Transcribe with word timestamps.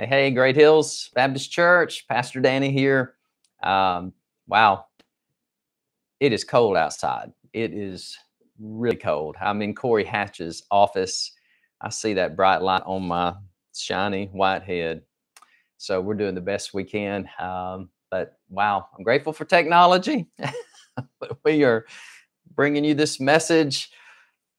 Hey, 0.00 0.06
hey, 0.06 0.30
Great 0.30 0.56
Hills 0.56 1.10
Baptist 1.14 1.52
Church, 1.52 2.08
Pastor 2.08 2.40
Danny 2.40 2.70
here. 2.70 3.16
Um, 3.62 4.14
wow, 4.46 4.86
it 6.20 6.32
is 6.32 6.42
cold 6.42 6.78
outside. 6.78 7.32
It 7.52 7.74
is 7.74 8.16
really 8.58 8.96
cold. 8.96 9.36
I'm 9.38 9.60
in 9.60 9.74
Corey 9.74 10.04
Hatch's 10.04 10.62
office. 10.70 11.32
I 11.82 11.90
see 11.90 12.14
that 12.14 12.34
bright 12.34 12.62
light 12.62 12.82
on 12.86 13.08
my 13.08 13.34
shiny 13.76 14.30
white 14.32 14.62
head. 14.62 15.02
So 15.76 16.00
we're 16.00 16.14
doing 16.14 16.34
the 16.34 16.40
best 16.40 16.72
we 16.72 16.84
can. 16.84 17.28
Um, 17.38 17.90
but 18.10 18.38
wow, 18.48 18.86
I'm 18.96 19.04
grateful 19.04 19.34
for 19.34 19.44
technology. 19.44 20.28
but 21.20 21.36
we 21.44 21.62
are 21.62 21.84
bringing 22.54 22.84
you 22.84 22.94
this 22.94 23.20
message. 23.20 23.90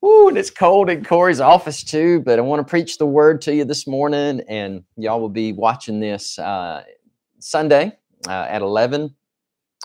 Ooh, 0.04 0.30
and 0.30 0.38
it's 0.38 0.50
cold 0.50 0.90
in 0.90 1.06
Corey's 1.06 1.40
office 1.40 1.84
too, 1.84 2.22
but 2.22 2.40
I 2.40 2.42
want 2.42 2.66
to 2.66 2.68
preach 2.68 2.98
the 2.98 3.06
word 3.06 3.40
to 3.44 3.54
you 3.54 3.66
this 3.66 3.86
morning, 3.86 4.42
and 4.48 4.84
y'all 4.98 5.22
will 5.22 5.30
be 5.30 5.54
watching 5.54 6.00
this 6.00 6.40
uh, 6.40 6.84
Sunday 7.38 7.96
uh, 8.28 8.48
at 8.50 8.64
11. 8.64 9.14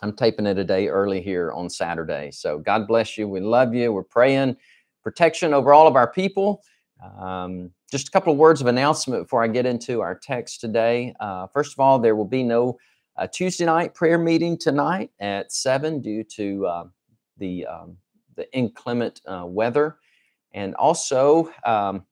I'm 0.03 0.17
taping 0.17 0.47
it 0.47 0.57
a 0.57 0.65
day 0.65 0.89
early 0.89 1.21
here 1.21 1.53
on 1.53 1.69
Saturday. 1.69 2.31
So 2.31 2.59
God 2.59 2.87
bless 2.89 3.19
you. 3.19 3.29
We 3.29 3.41
love 3.41 3.75
you. 3.75 3.93
We're 3.93 4.05
praying 4.05 4.57
protection 5.03 5.53
over 5.53 5.75
all 5.75 5.87
of 5.87 5.97
our 5.97 6.11
people. 6.11 6.63
Um, 7.21 7.73
just 7.91 8.09
a 8.09 8.11
couple 8.11 8.33
of 8.33 8.39
words 8.39 8.63
of 8.63 8.69
announcement 8.69 9.25
before 9.25 9.45
I 9.45 9.49
get 9.49 9.67
into 9.67 10.01
our 10.01 10.15
text 10.15 10.63
today. 10.63 11.15
Uh, 11.21 11.47
first 11.49 11.75
of 11.75 11.81
all, 11.81 11.99
there 11.99 12.17
will 12.17 12.25
be 12.25 12.43
no 12.43 12.79
uh, 13.19 13.27
Tuesday 13.27 13.67
night 13.67 13.93
prayer 13.93 14.17
meeting 14.17 14.57
tonight 14.57 15.11
at 15.21 15.53
7 15.53 16.01
due 16.01 16.25
to 16.25 16.67
uh, 16.67 16.85
the, 17.37 17.67
um, 17.67 17.99
the 18.35 18.51
inclement 18.55 19.21
uh, 19.27 19.45
weather. 19.47 19.99
And 20.57 20.75
also, 20.77 21.51
um, 21.65 22.05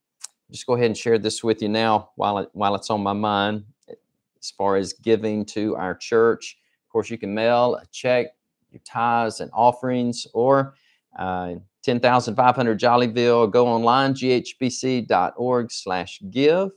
just 0.52 0.66
go 0.66 0.74
ahead 0.74 0.86
and 0.86 0.96
share 0.96 1.18
this 1.18 1.42
with 1.42 1.60
you 1.62 1.70
now 1.70 2.10
while, 2.16 2.38
it, 2.38 2.50
while 2.52 2.74
it's 2.74 2.90
on 2.90 3.02
my 3.02 3.14
mind 3.14 3.64
as 3.88 4.50
far 4.50 4.76
as 4.76 4.92
giving 4.92 5.46
to 5.46 5.74
our 5.76 5.94
church. 5.94 6.58
Of 6.86 6.92
course, 6.92 7.08
you 7.08 7.16
can 7.16 7.34
mail 7.34 7.76
a 7.76 7.86
check, 7.90 8.26
your 8.70 8.82
tithes 8.84 9.40
and 9.40 9.50
offerings, 9.54 10.26
or 10.34 10.74
uh, 11.18 11.54
10,500 11.82 12.78
Jollyville. 12.78 13.50
Go 13.50 13.66
online, 13.66 14.12
ghbc.org 14.12 15.72
slash 15.72 16.20
give. 16.30 16.72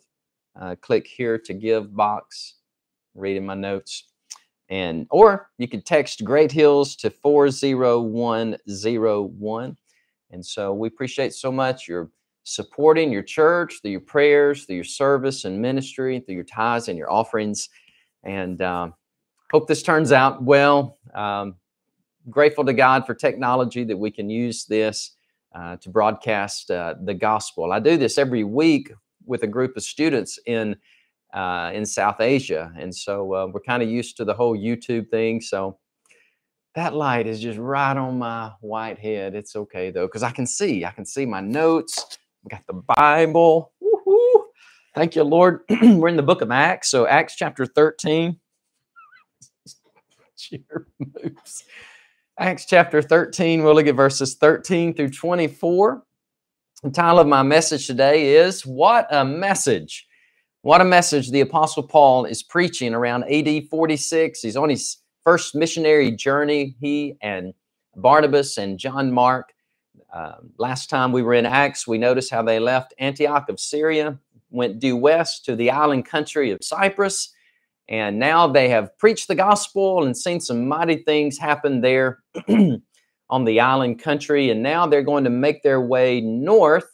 Uh, 0.60 0.76
click 0.82 1.06
here 1.06 1.38
to 1.38 1.54
give 1.54 1.94
box, 1.94 2.56
reading 3.14 3.46
my 3.46 3.56
notes. 3.56 4.06
And 4.70 5.06
or 5.10 5.50
you 5.58 5.68
can 5.68 5.82
text 5.82 6.24
Great 6.24 6.54
Hills 6.54 6.96
to 6.98 7.10
40101. 7.10 9.78
And 10.32 10.46
so 10.46 10.74
we 10.74 10.88
appreciate 10.88 11.34
so 11.34 11.52
much 11.52 11.88
your 11.88 12.10
supporting 12.44 13.12
your 13.12 13.24
church 13.24 13.82
through 13.82 13.92
your 13.92 14.00
prayers, 14.00 14.64
through 14.64 14.76
your 14.76 14.84
service 14.84 15.44
and 15.44 15.62
ministry, 15.62 16.20
through 16.20 16.36
your 16.36 16.44
tithes 16.46 16.88
and 16.88 16.98
your 16.98 17.12
offerings. 17.12 17.70
And 18.24 18.62
um, 18.62 18.94
hope 19.52 19.68
this 19.68 19.84
turns 19.84 20.12
out 20.12 20.44
well. 20.44 20.98
Um, 21.14 21.56
grateful 22.30 22.66
to 22.66 22.74
God 22.74 23.06
for 23.06 23.14
technology 23.14 23.84
that 23.84 23.98
we 23.98 24.12
can 24.12 24.30
use 24.30 24.66
this 24.66 25.18
uh, 25.54 25.78
to 25.78 25.90
broadcast 25.90 26.72
uh, 26.72 26.96
the 27.04 27.14
gospel. 27.14 27.72
I 27.72 27.80
do 27.80 27.98
this 27.98 28.18
every 28.18 28.44
week 28.44 28.92
with 29.26 29.44
a 29.44 29.48
group 29.48 29.76
of 29.76 29.84
students 29.84 30.40
in 30.46 30.76
uh, 31.34 31.72
in 31.74 31.86
South 31.86 32.22
Asia, 32.22 32.72
and 32.80 32.96
so 32.96 33.34
uh, 33.34 33.48
we're 33.48 33.60
kind 33.60 33.84
of 33.84 33.90
used 33.90 34.16
to 34.18 34.24
the 34.24 34.34
whole 34.34 34.58
YouTube 34.58 35.10
thing. 35.10 35.42
So 35.42 35.78
that 36.78 36.94
light 36.94 37.26
is 37.26 37.40
just 37.40 37.58
right 37.58 37.98
on 37.98 38.20
my 38.20 38.52
white 38.62 39.00
head. 39.00 39.34
It's 39.34 39.56
okay 39.56 39.90
though, 39.90 40.06
because 40.06 40.22
I 40.22 40.30
can 40.30 40.46
see. 40.46 40.86
I 40.86 40.92
can 40.92 41.06
see 41.06 41.26
my 41.26 41.42
notes. 41.42 42.20
I 42.46 42.56
got 42.56 42.68
the 42.68 42.84
Bible. 42.96 43.72
Woo-hoo. 43.80 44.46
Thank 44.94 45.16
you, 45.16 45.24
Lord. 45.24 45.62
We're 45.82 46.08
in 46.08 46.18
the 46.18 46.22
book 46.22 46.42
of 46.42 46.52
Acts. 46.52 46.92
So 46.92 47.08
Acts 47.08 47.36
chapter 47.36 47.66
13. 47.66 48.40
moves. 51.00 51.64
Acts 52.40 52.66
chapter 52.66 53.02
13, 53.02 53.64
we'll 53.64 53.74
look 53.74 53.88
at 53.88 53.96
verses 53.96 54.36
13 54.36 54.94
through 54.94 55.10
24. 55.10 56.04
The 56.84 56.92
title 56.92 57.18
of 57.18 57.26
my 57.26 57.42
message 57.42 57.88
today 57.88 58.36
is 58.36 58.68
What 58.68 59.08
a 59.10 59.26
Message. 59.26 60.06
What 60.62 60.82
a 60.82 60.86
message 60.86 61.32
the 61.32 61.42
Apostle 61.42 61.82
Paul 61.82 62.26
is 62.26 62.44
preaching 62.44 62.94
around 62.94 63.24
AD 63.24 63.68
46. 63.68 64.42
He's 64.42 64.56
on 64.56 64.70
his 64.70 64.98
first 65.28 65.56
missionary 65.56 66.10
journey, 66.10 66.74
he 66.80 67.18
and 67.22 67.54
Barnabas 67.98 68.58
and 68.58 68.80
John 68.80 69.12
Mark. 69.12 69.52
Uh, 70.14 70.36
last 70.58 70.90
time 70.90 71.12
we 71.12 71.22
were 71.22 71.34
in 71.34 71.46
Acts, 71.46 71.86
we 71.86 71.98
noticed 71.98 72.32
how 72.32 72.42
they 72.42 72.60
left 72.60 72.94
Antioch 72.98 73.50
of 73.50 73.60
Syria, 73.60 74.18
went 74.52 74.80
due 74.80 74.96
west 74.96 75.44
to 75.44 75.58
the 75.58 75.70
island 75.70 76.06
country 76.06 76.52
of 76.52 76.60
Cyprus, 76.62 77.34
and 77.90 78.18
now 78.18 78.48
they 78.48 78.70
have 78.70 78.98
preached 79.00 79.28
the 79.28 79.36
gospel 79.36 80.06
and 80.06 80.16
seen 80.16 80.40
some 80.40 80.66
mighty 80.66 81.04
things 81.04 81.38
happen 81.38 81.82
there 81.82 82.20
on 83.30 83.44
the 83.44 83.60
island 83.60 84.00
country. 84.02 84.50
And 84.50 84.64
now 84.64 84.88
they're 84.88 85.02
going 85.02 85.26
to 85.26 85.30
make 85.30 85.62
their 85.62 85.82
way 85.82 86.22
north 86.22 86.90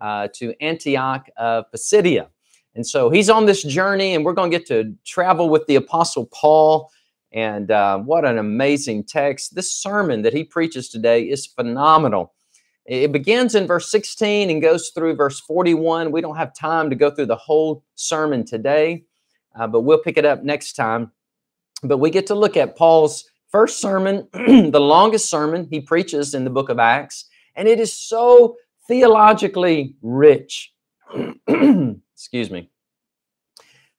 uh, 0.00 0.26
to 0.34 0.60
Antioch 0.60 1.28
of 1.36 1.70
Pisidia. 1.70 2.30
And 2.74 2.84
so 2.84 3.10
he's 3.10 3.30
on 3.30 3.46
this 3.46 3.62
journey, 3.62 4.16
and 4.16 4.24
we're 4.24 4.32
going 4.32 4.50
to 4.50 4.58
get 4.58 4.66
to 4.66 4.92
travel 5.04 5.48
with 5.48 5.64
the 5.68 5.76
Apostle 5.76 6.28
Paul 6.32 6.90
and 7.36 7.70
uh, 7.70 7.98
what 7.98 8.24
an 8.24 8.38
amazing 8.38 9.04
text. 9.04 9.54
This 9.54 9.70
sermon 9.70 10.22
that 10.22 10.32
he 10.32 10.42
preaches 10.42 10.88
today 10.88 11.24
is 11.24 11.46
phenomenal. 11.46 12.32
It 12.86 13.12
begins 13.12 13.54
in 13.54 13.66
verse 13.66 13.90
16 13.90 14.48
and 14.48 14.62
goes 14.62 14.90
through 14.94 15.16
verse 15.16 15.38
41. 15.40 16.12
We 16.12 16.22
don't 16.22 16.36
have 16.36 16.54
time 16.54 16.88
to 16.88 16.96
go 16.96 17.10
through 17.10 17.26
the 17.26 17.36
whole 17.36 17.84
sermon 17.94 18.46
today, 18.46 19.04
uh, 19.54 19.66
but 19.66 19.82
we'll 19.82 19.98
pick 19.98 20.16
it 20.16 20.24
up 20.24 20.44
next 20.44 20.72
time. 20.72 21.12
But 21.82 21.98
we 21.98 22.08
get 22.08 22.26
to 22.28 22.34
look 22.34 22.56
at 22.56 22.74
Paul's 22.74 23.28
first 23.50 23.80
sermon, 23.82 24.28
the 24.32 24.80
longest 24.80 25.28
sermon 25.28 25.68
he 25.70 25.80
preaches 25.80 26.32
in 26.32 26.44
the 26.44 26.50
book 26.50 26.70
of 26.70 26.78
Acts, 26.78 27.26
and 27.54 27.68
it 27.68 27.78
is 27.78 27.92
so 27.92 28.56
theologically 28.88 29.94
rich. 30.00 30.72
Excuse 31.48 32.50
me. 32.50 32.70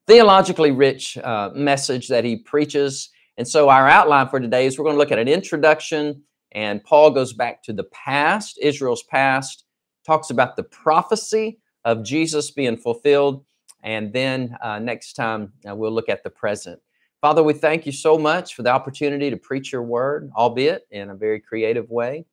Theologically 0.07 0.71
rich 0.71 1.19
uh, 1.19 1.51
message 1.53 2.07
that 2.07 2.23
he 2.23 2.37
preaches. 2.37 3.11
And 3.37 3.47
so 3.47 3.69
our 3.69 3.87
outline 3.87 4.29
for 4.29 4.39
today 4.39 4.65
is 4.65 4.77
we're 4.77 4.85
going 4.85 4.95
to 4.95 4.99
look 4.99 5.11
at 5.11 5.19
an 5.19 5.27
introduction, 5.27 6.23
and 6.53 6.83
Paul 6.83 7.11
goes 7.11 7.33
back 7.33 7.61
to 7.63 7.73
the 7.73 7.83
past, 7.85 8.57
Israel's 8.61 9.03
past, 9.03 9.65
talks 10.05 10.31
about 10.31 10.55
the 10.55 10.63
prophecy 10.63 11.59
of 11.85 12.03
Jesus 12.03 12.49
being 12.49 12.77
fulfilled, 12.77 13.45
and 13.83 14.11
then 14.11 14.57
uh, 14.63 14.79
next 14.79 15.13
time 15.13 15.53
uh, 15.69 15.75
we'll 15.75 15.91
look 15.91 16.09
at 16.09 16.23
the 16.23 16.29
present. 16.29 16.79
Father, 17.21 17.43
we 17.43 17.53
thank 17.53 17.85
you 17.85 17.91
so 17.91 18.17
much 18.17 18.55
for 18.55 18.63
the 18.63 18.69
opportunity 18.71 19.29
to 19.29 19.37
preach 19.37 19.71
your 19.71 19.83
word, 19.83 20.31
albeit 20.35 20.87
in 20.91 21.11
a 21.11 21.15
very 21.15 21.39
creative 21.39 21.89
way. 21.89 22.25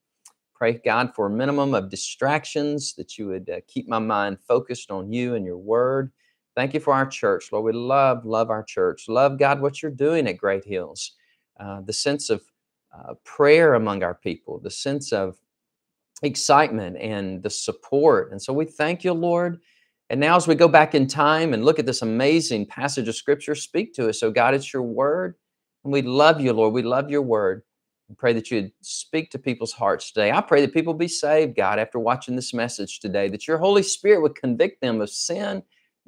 Pray, 0.54 0.80
God, 0.84 1.14
for 1.14 1.26
a 1.26 1.30
minimum 1.30 1.74
of 1.74 1.90
distractions, 1.90 2.94
that 2.94 3.18
you 3.18 3.26
would 3.26 3.50
uh, 3.50 3.60
keep 3.66 3.88
my 3.88 3.98
mind 3.98 4.38
focused 4.46 4.90
on 4.90 5.12
you 5.12 5.34
and 5.34 5.44
your 5.44 5.58
word. 5.58 6.12
Thank 6.56 6.72
you 6.72 6.80
for 6.80 6.94
our 6.94 7.06
church, 7.06 7.50
Lord. 7.50 7.64
We 7.64 7.72
love, 7.72 8.24
love 8.24 8.50
our 8.50 8.62
church. 8.62 9.08
Love, 9.08 9.38
God, 9.38 9.60
what 9.60 9.82
you're 9.82 9.90
doing 9.90 10.28
at 10.28 10.38
Great 10.38 10.64
Hills. 10.64 11.12
Uh, 11.58 11.80
the 11.80 11.92
sense 11.92 12.30
of 12.30 12.42
uh, 12.96 13.14
prayer 13.24 13.74
among 13.74 14.02
our 14.02 14.14
people, 14.14 14.60
the 14.60 14.70
sense 14.70 15.12
of 15.12 15.36
excitement 16.22 16.96
and 16.98 17.42
the 17.42 17.50
support. 17.50 18.30
And 18.30 18.40
so 18.40 18.52
we 18.52 18.64
thank 18.64 19.02
you, 19.02 19.12
Lord. 19.12 19.60
And 20.10 20.20
now, 20.20 20.36
as 20.36 20.46
we 20.46 20.54
go 20.54 20.68
back 20.68 20.94
in 20.94 21.06
time 21.06 21.54
and 21.54 21.64
look 21.64 21.78
at 21.78 21.86
this 21.86 22.02
amazing 22.02 22.66
passage 22.66 23.08
of 23.08 23.16
Scripture, 23.16 23.54
speak 23.54 23.94
to 23.94 24.08
us. 24.08 24.20
So, 24.20 24.30
God, 24.30 24.54
it's 24.54 24.72
your 24.72 24.82
word. 24.82 25.34
And 25.82 25.92
we 25.92 26.02
love 26.02 26.40
you, 26.40 26.52
Lord. 26.52 26.72
We 26.72 26.82
love 26.82 27.10
your 27.10 27.22
word. 27.22 27.62
We 28.08 28.14
pray 28.14 28.32
that 28.34 28.50
you'd 28.50 28.70
speak 28.80 29.30
to 29.30 29.38
people's 29.38 29.72
hearts 29.72 30.12
today. 30.12 30.30
I 30.30 30.40
pray 30.40 30.60
that 30.60 30.74
people 30.74 30.94
be 30.94 31.08
saved, 31.08 31.56
God, 31.56 31.78
after 31.78 31.98
watching 31.98 32.36
this 32.36 32.52
message 32.52 33.00
today, 33.00 33.28
that 33.28 33.48
your 33.48 33.58
Holy 33.58 33.82
Spirit 33.82 34.20
would 34.20 34.34
convict 34.34 34.80
them 34.80 35.00
of 35.00 35.10
sin 35.10 35.62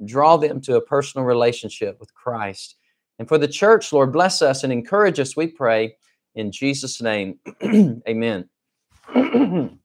draw 0.05 0.37
them 0.37 0.61
to 0.61 0.75
a 0.75 0.81
personal 0.81 1.25
relationship 1.25 1.99
with 1.99 2.13
Christ. 2.13 2.75
And 3.19 3.27
for 3.27 3.37
the 3.37 3.47
church, 3.47 3.91
Lord, 3.91 4.13
bless 4.13 4.41
us 4.41 4.63
and 4.63 4.71
encourage 4.71 5.19
us, 5.19 5.35
we 5.35 5.47
pray, 5.47 5.95
in 6.35 6.51
Jesus' 6.51 7.01
name. 7.01 7.39
Amen. 7.63 8.49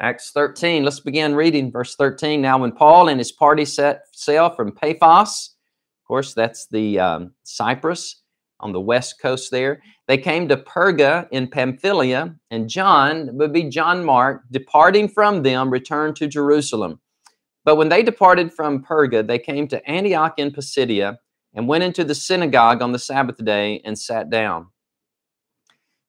Acts 0.00 0.30
13, 0.32 0.84
let's 0.84 1.00
begin 1.00 1.34
reading 1.34 1.70
verse 1.70 1.94
13. 1.96 2.40
Now, 2.40 2.58
when 2.58 2.72
Paul 2.72 3.08
and 3.08 3.20
his 3.20 3.30
party 3.30 3.64
set 3.64 4.02
sail 4.12 4.50
from 4.50 4.72
Paphos, 4.72 5.54
of 6.02 6.06
course, 6.08 6.34
that's 6.34 6.66
the 6.66 6.98
um, 6.98 7.32
Cyprus 7.44 8.22
on 8.58 8.72
the 8.72 8.80
west 8.80 9.20
coast 9.20 9.50
there, 9.50 9.82
they 10.08 10.18
came 10.18 10.48
to 10.48 10.56
Perga 10.56 11.28
in 11.30 11.46
Pamphylia, 11.46 12.34
and 12.50 12.68
John, 12.68 13.36
would 13.36 13.52
be 13.52 13.64
John 13.64 14.04
Mark, 14.04 14.42
departing 14.50 15.08
from 15.08 15.42
them, 15.42 15.70
returned 15.70 16.16
to 16.16 16.26
Jerusalem. 16.26 17.00
But 17.64 17.76
when 17.76 17.88
they 17.88 18.02
departed 18.02 18.52
from 18.52 18.82
Perga, 18.82 19.26
they 19.26 19.38
came 19.38 19.68
to 19.68 19.88
Antioch 19.88 20.34
in 20.38 20.50
Pisidia 20.50 21.18
and 21.54 21.68
went 21.68 21.84
into 21.84 22.04
the 22.04 22.14
synagogue 22.14 22.82
on 22.82 22.92
the 22.92 22.98
Sabbath 22.98 23.42
day 23.44 23.80
and 23.84 23.98
sat 23.98 24.30
down. 24.30 24.66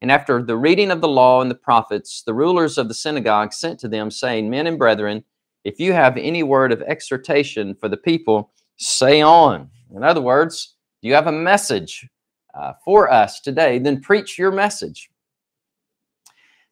And 0.02 0.12
after 0.12 0.44
the 0.44 0.58
reading 0.58 0.92
of 0.92 1.02
the 1.02 1.08
law 1.08 1.42
and 1.42 1.50
the 1.50 1.56
prophets, 1.56 2.24
the 2.26 2.34
rulers 2.34 2.78
of 2.78 2.88
the 2.88 2.94
synagogue 2.94 3.54
sent 3.54 3.80
to 3.82 3.88
them, 3.88 4.12
saying, 4.12 4.50
Men 4.50 4.68
and 4.68 4.78
brethren, 4.78 5.24
if 5.64 5.80
you 5.80 5.94
have 5.94 6.18
any 6.18 6.44
word 6.44 6.72
of 6.72 6.82
exhortation 6.82 7.76
for 7.76 7.88
the 7.88 7.98
people, 7.98 8.52
say 8.78 9.22
on. 9.22 9.70
In 9.96 10.04
other 10.04 10.22
words, 10.22 10.76
do 11.02 11.08
you 11.08 11.14
have 11.14 11.28
a 11.28 11.32
message 11.32 12.08
uh, 12.54 12.74
for 12.84 13.12
us 13.12 13.40
today, 13.40 13.80
then 13.80 14.02
preach 14.02 14.38
your 14.38 14.52
message. 14.52 15.10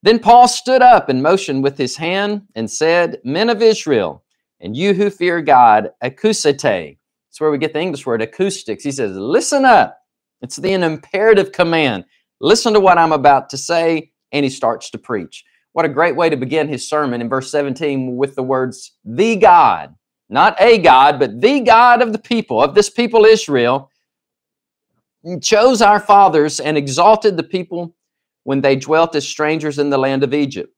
Then 0.04 0.19
Paul 0.19 0.48
stood 0.48 0.81
up 0.81 1.10
and 1.10 1.22
motioned 1.22 1.63
with 1.63 1.78
his 1.78 1.95
hand 1.95 2.44
and 2.56 2.69
said, 2.69 3.19
Men 3.24 3.50
of 3.50 3.62
Israel, 3.62 4.24
and 4.61 4.77
you 4.77 4.93
who 4.93 5.09
fear 5.09 5.41
God, 5.41 5.89
acousete. 6.03 6.97
That's 7.27 7.41
where 7.41 7.51
we 7.51 7.57
get 7.57 7.73
the 7.73 7.81
English 7.81 8.05
word 8.05 8.21
acoustics. 8.21 8.83
He 8.83 8.91
says, 8.91 9.15
Listen 9.15 9.65
up. 9.65 9.97
It's 10.41 10.55
the 10.55 10.73
an 10.73 10.83
imperative 10.83 11.51
command. 11.51 12.05
Listen 12.39 12.73
to 12.73 12.79
what 12.79 12.97
I'm 12.97 13.11
about 13.11 13.49
to 13.49 13.57
say. 13.57 14.11
And 14.31 14.43
he 14.43 14.49
starts 14.49 14.89
to 14.91 14.97
preach. 14.97 15.43
What 15.73 15.85
a 15.85 15.89
great 15.89 16.15
way 16.15 16.29
to 16.29 16.37
begin 16.37 16.67
his 16.67 16.87
sermon 16.87 17.21
in 17.21 17.29
verse 17.29 17.49
17 17.51 18.15
with 18.15 18.35
the 18.35 18.43
words, 18.43 18.93
The 19.05 19.35
God, 19.35 19.95
not 20.29 20.59
a 20.59 20.77
God, 20.77 21.19
but 21.19 21.41
the 21.41 21.61
God 21.61 22.01
of 22.01 22.11
the 22.11 22.19
people, 22.19 22.61
of 22.61 22.75
this 22.75 22.89
people 22.89 23.25
Israel, 23.25 23.89
chose 25.41 25.81
our 25.81 25.99
fathers 25.99 26.59
and 26.59 26.77
exalted 26.77 27.37
the 27.37 27.43
people 27.43 27.95
when 28.43 28.61
they 28.61 28.75
dwelt 28.75 29.15
as 29.15 29.27
strangers 29.27 29.79
in 29.79 29.89
the 29.89 29.97
land 29.97 30.23
of 30.23 30.33
Egypt. 30.33 30.73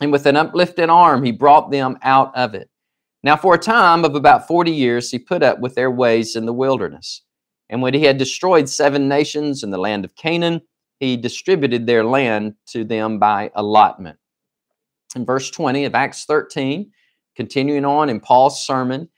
And 0.00 0.12
with 0.12 0.26
an 0.26 0.36
uplifted 0.36 0.90
arm, 0.90 1.24
he 1.24 1.32
brought 1.32 1.70
them 1.70 1.98
out 2.02 2.36
of 2.36 2.54
it. 2.54 2.68
Now, 3.24 3.36
for 3.36 3.54
a 3.54 3.58
time 3.58 4.04
of 4.04 4.14
about 4.14 4.48
40 4.48 4.70
years, 4.70 5.10
he 5.10 5.18
put 5.18 5.42
up 5.42 5.60
with 5.60 5.74
their 5.74 5.90
ways 5.90 6.34
in 6.34 6.44
the 6.44 6.52
wilderness. 6.52 7.22
And 7.70 7.80
when 7.80 7.94
he 7.94 8.04
had 8.04 8.18
destroyed 8.18 8.68
seven 8.68 9.08
nations 9.08 9.62
in 9.62 9.70
the 9.70 9.78
land 9.78 10.04
of 10.04 10.16
Canaan, 10.16 10.60
he 10.98 11.16
distributed 11.16 11.86
their 11.86 12.04
land 12.04 12.54
to 12.68 12.84
them 12.84 13.18
by 13.18 13.50
allotment. 13.54 14.18
In 15.14 15.24
verse 15.24 15.50
20 15.50 15.84
of 15.84 15.94
Acts 15.94 16.24
13, 16.24 16.90
continuing 17.36 17.84
on 17.84 18.08
in 18.08 18.20
Paul's 18.20 18.64
sermon, 18.64 19.08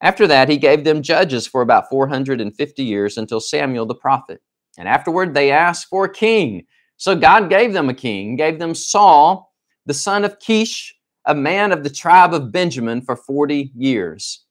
after 0.00 0.26
that, 0.26 0.48
he 0.48 0.58
gave 0.58 0.84
them 0.84 1.02
judges 1.02 1.46
for 1.46 1.62
about 1.62 1.88
450 1.88 2.82
years 2.82 3.16
until 3.16 3.40
Samuel 3.40 3.86
the 3.86 3.94
prophet. 3.94 4.42
And 4.76 4.86
afterward, 4.88 5.34
they 5.34 5.50
asked 5.50 5.86
for 5.88 6.04
a 6.04 6.12
king. 6.12 6.66
So 6.96 7.16
God 7.16 7.48
gave 7.48 7.72
them 7.72 7.88
a 7.88 7.94
king, 7.94 8.36
gave 8.36 8.58
them 8.58 8.74
Saul, 8.74 9.52
the 9.86 9.94
son 9.94 10.24
of 10.24 10.38
Kish, 10.38 10.93
a 11.26 11.34
man 11.34 11.72
of 11.72 11.82
the 11.82 11.90
tribe 11.90 12.34
of 12.34 12.52
Benjamin, 12.52 13.00
for 13.02 13.16
40 13.16 13.72
years. 13.74 14.44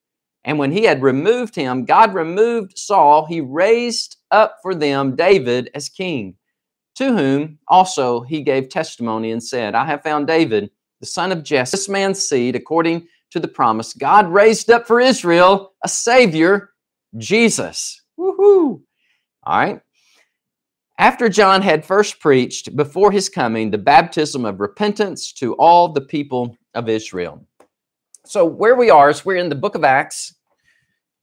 And 0.45 0.59
when 0.59 0.71
he 0.71 0.83
had 0.83 1.01
removed 1.01 1.55
him, 1.55 1.85
God 1.85 2.13
removed 2.13 2.77
Saul. 2.77 3.25
He 3.25 3.39
raised 3.39 4.17
up 4.31 4.57
for 4.61 4.75
them 4.75 5.15
David 5.15 5.69
as 5.73 5.87
king, 5.87 6.35
to 6.95 7.15
whom 7.15 7.59
also 7.67 8.21
he 8.21 8.41
gave 8.41 8.69
testimony 8.69 9.31
and 9.31 9.41
said, 9.41 9.75
I 9.75 9.85
have 9.85 10.03
found 10.03 10.27
David, 10.27 10.69
the 10.99 11.05
son 11.05 11.31
of 11.31 11.43
Jesse, 11.43 11.77
this 11.77 11.87
man's 11.87 12.27
seed, 12.27 12.55
according 12.55 13.07
to 13.31 13.39
the 13.39 13.47
promise. 13.47 13.93
God 13.93 14.27
raised 14.27 14.69
up 14.69 14.85
for 14.85 14.99
Israel 14.99 15.73
a 15.83 15.89
Savior, 15.89 16.71
Jesus. 17.17 18.01
Woohoo! 18.19 18.81
All 19.43 19.59
right. 19.59 19.81
After 20.99 21.27
John 21.27 21.61
had 21.61 21.85
first 21.85 22.19
preached 22.19 22.75
before 22.75 23.11
his 23.11 23.27
coming 23.27 23.71
the 23.71 23.77
baptism 23.77 24.45
of 24.45 24.59
repentance 24.59 25.33
to 25.33 25.53
all 25.55 25.91
the 25.91 26.01
people 26.01 26.55
of 26.73 26.89
Israel. 26.89 27.45
So, 28.25 28.45
where 28.45 28.75
we 28.75 28.89
are 28.89 29.09
is 29.09 29.25
we're 29.25 29.37
in 29.37 29.49
the 29.49 29.55
book 29.55 29.75
of 29.75 29.83
Acts. 29.83 30.35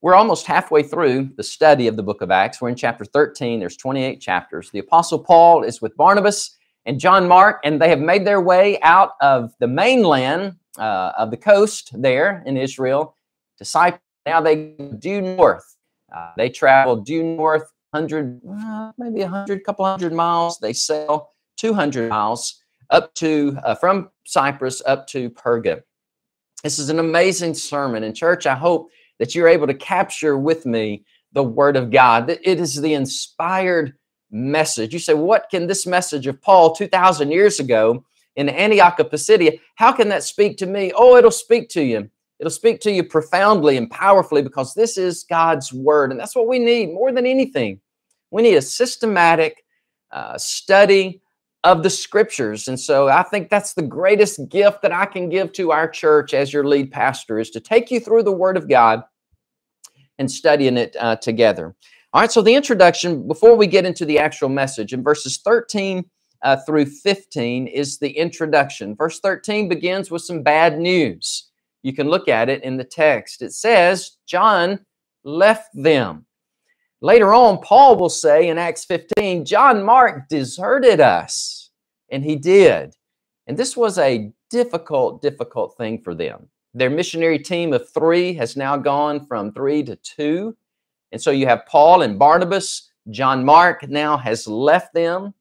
We're 0.03 0.15
almost 0.15 0.47
halfway 0.47 0.83
through 0.83 1.31
the 1.37 1.43
study 1.43 1.87
of 1.87 1.97
the 1.97 2.03
book 2.03 2.23
of 2.23 2.31
Acts. 2.31 2.61
We're 2.61 2.71
in 2.71 2.77
chapter 2.77 3.05
13, 3.05 3.61
there's 3.61 3.77
28 3.77 4.21
chapters. 4.21 4.71
The 4.71 4.79
Apostle 4.79 5.19
Paul 5.19 5.63
is 5.63 5.83
with 5.83 5.97
Barnabas 5.97 6.57
and 6.87 6.99
John 6.99 7.29
Mark, 7.29 7.61
and 7.65 7.81
they 7.81 7.91
have 7.91 8.01
made 8.01 8.27
their 8.27 8.41
way 8.41 8.81
out 8.81 9.13
of 9.21 9.53
the 9.61 9.67
mainland 9.67 10.57
uh, 10.79 11.13
of 11.19 11.31
the 11.31 11.37
coast 11.37 11.91
there 11.95 12.43
in 12.47 12.57
Israel 12.57 13.15
to 13.59 13.65
Cyprus. 13.65 14.01
Now 14.27 14.41
they 14.41 14.75
due 14.99 15.21
north. 15.21 15.77
Uh, 16.15 16.33
they 16.37 16.49
travel 16.49 16.97
due 16.97 17.23
north 17.23 17.71
hundred, 17.93 18.41
uh, 18.49 18.93
maybe 18.99 19.23
a 19.23 19.29
hundred, 19.29 19.65
couple 19.65 19.85
hundred 19.85 20.13
miles. 20.13 20.59
They 20.59 20.73
sail 20.73 21.31
two 21.57 21.75
hundred 21.75 22.11
miles 22.11 22.60
up 22.91 23.15
to 23.17 23.57
uh, 23.65 23.75
from 23.75 24.11
Cyprus 24.25 24.83
up 24.87 25.07
to 25.09 25.31
Perga. 25.31 25.83
This 26.63 26.79
is 26.79 26.91
an 26.91 26.99
amazing 26.99 27.55
sermon 27.55 28.05
in 28.05 28.15
church. 28.15 28.47
I 28.47 28.55
hope 28.55 28.91
that 29.19 29.35
you're 29.35 29.49
able 29.49 29.67
to 29.67 29.75
capture 29.75 30.37
with 30.37 30.67
me 30.67 31.05
the 31.33 31.43
Word 31.43 31.77
of 31.77 31.91
God. 31.91 32.31
It 32.31 32.61
is 32.61 32.81
the 32.81 32.95
inspired 32.95 33.95
message. 34.31 34.93
You 34.93 34.99
say, 34.99 35.15
what 35.15 35.49
can 35.51 35.67
this 35.67 35.87
message 35.87 36.27
of 36.27 36.41
Paul 36.43 36.75
2,000 36.75 37.31
years 37.31 37.61
ago 37.61 38.05
in 38.37 38.49
Antioch 38.49 38.99
of 38.99 39.11
Pisidia, 39.11 39.59
how 39.75 39.93
can 39.93 40.09
that 40.09 40.23
speak 40.23 40.57
to 40.59 40.67
me? 40.67 40.93
Oh, 40.95 41.17
it'll 41.17 41.31
speak 41.31 41.69
to 41.71 41.83
you. 41.83 42.09
It'll 42.39 42.51
speak 42.51 42.81
to 42.81 42.91
you 42.91 43.05
profoundly 43.05 43.77
and 43.77 43.91
powerfully 43.91 44.43
because 44.43 44.73
this 44.73 44.97
is 44.97 45.25
God's 45.25 45.73
word. 45.73 46.11
And 46.11 46.19
that's 46.19 46.35
what 46.35 46.49
we 46.49 46.59
need 46.59 46.95
more 46.95 47.13
than 47.13 47.27
anything. 47.27 47.81
We 48.31 48.43
need 48.43 48.55
a 48.55 48.63
systematic 48.63 49.65
uh, 50.11 50.39
study 50.39 51.21
of 51.65 51.83
the 51.83 51.91
scriptures. 51.91 52.69
And 52.69 52.81
so 52.81 53.09
I 53.09 53.23
think 53.23 53.51
that's 53.51 53.75
the 53.75 53.83
greatest 53.83 54.49
gift 54.49 54.83
that 54.83 54.93
I 54.93 55.07
can 55.07 55.29
give 55.29 55.53
to 55.55 55.73
our 55.73 55.89
church 55.89 56.33
as 56.33 56.53
your 56.53 56.65
lead 56.65 56.91
pastor 56.91 57.39
is 57.39 57.51
to 57.51 57.61
take 57.61 57.91
you 57.91 58.01
through 58.01 58.23
the 58.23 58.33
word 58.33 58.57
of 58.57 58.69
God 58.69 59.03
and 60.19 60.31
studying 60.31 60.77
it 60.77 60.97
uh, 60.99 61.17
together. 61.17 61.75
All 62.13 62.21
right, 62.21 62.33
so 62.33 62.43
the 62.43 62.55
introduction, 62.55 63.29
before 63.29 63.57
we 63.57 63.67
get 63.67 63.85
into 63.85 64.05
the 64.05 64.19
actual 64.19 64.49
message, 64.49 64.93
in 64.93 65.03
verses 65.03 65.39
13 65.45 66.05
uh, 66.43 66.57
through 66.67 66.87
15 66.87 67.67
is 67.67 67.99
the 67.99 68.11
introduction. 68.11 68.97
Verse 68.97 69.21
13 69.21 69.69
begins 69.69 70.11
with 70.11 70.23
some 70.23 70.43
bad 70.43 70.79
news. 70.79 71.51
You 71.83 71.93
can 71.93 72.09
look 72.09 72.29
at 72.29 72.49
it 72.49 72.63
in 72.65 72.77
the 72.77 72.85
text. 72.85 73.43
It 73.43 73.53
says, 73.53 74.17
John 74.27 74.85
left 75.25 75.71
them. 75.75 76.27
Later 77.03 77.33
on, 77.33 77.59
Paul 77.59 77.97
will 77.97 78.11
say 78.11 78.49
in 78.49 78.59
Acts 78.59 78.85
15, 78.85 79.45
John 79.45 79.83
Mark 79.83 80.29
deserted 80.29 81.01
us. 81.01 81.71
And 82.11 82.25
he 82.25 82.37
did. 82.37 82.95
And 83.47 83.57
this 83.57 83.77
was 83.77 83.99
a 83.99 84.33
difficult, 84.51 85.23
difficult 85.23 85.77
thing 85.77 86.03
for 86.03 86.15
them. 86.15 86.49
Their 86.75 86.91
missionary 86.91 87.39
team 87.39 87.73
of 87.73 87.89
three 87.89 88.35
has 88.35 88.57
now 88.57 88.77
gone 88.77 89.27
from 89.27 89.53
three 89.53 89.83
to 89.85 89.97
two. 89.97 90.57
And 91.13 91.21
so 91.21 91.31
you 91.31 91.47
have 91.47 91.67
Paul 91.67 92.03
and 92.03 92.19
Barnabas. 92.19 92.91
John 93.11 93.45
Mark 93.45 93.89
now 93.89 94.17
has 94.17 94.47
left 94.47 94.93
them. 94.93 95.35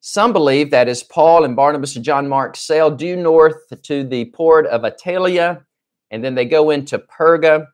Some 0.00 0.32
believe 0.32 0.70
that 0.70 0.88
as 0.88 1.02
Paul 1.02 1.44
and 1.44 1.54
Barnabas 1.54 1.96
and 1.96 2.04
John 2.04 2.26
Mark 2.26 2.56
sail 2.56 2.90
due 2.90 3.16
north 3.16 3.68
to 3.82 4.04
the 4.04 4.26
port 4.26 4.66
of 4.66 4.82
Attalia, 4.82 5.62
and 6.10 6.24
then 6.24 6.34
they 6.34 6.46
go 6.46 6.70
into 6.70 6.98
Perga. 6.98 7.66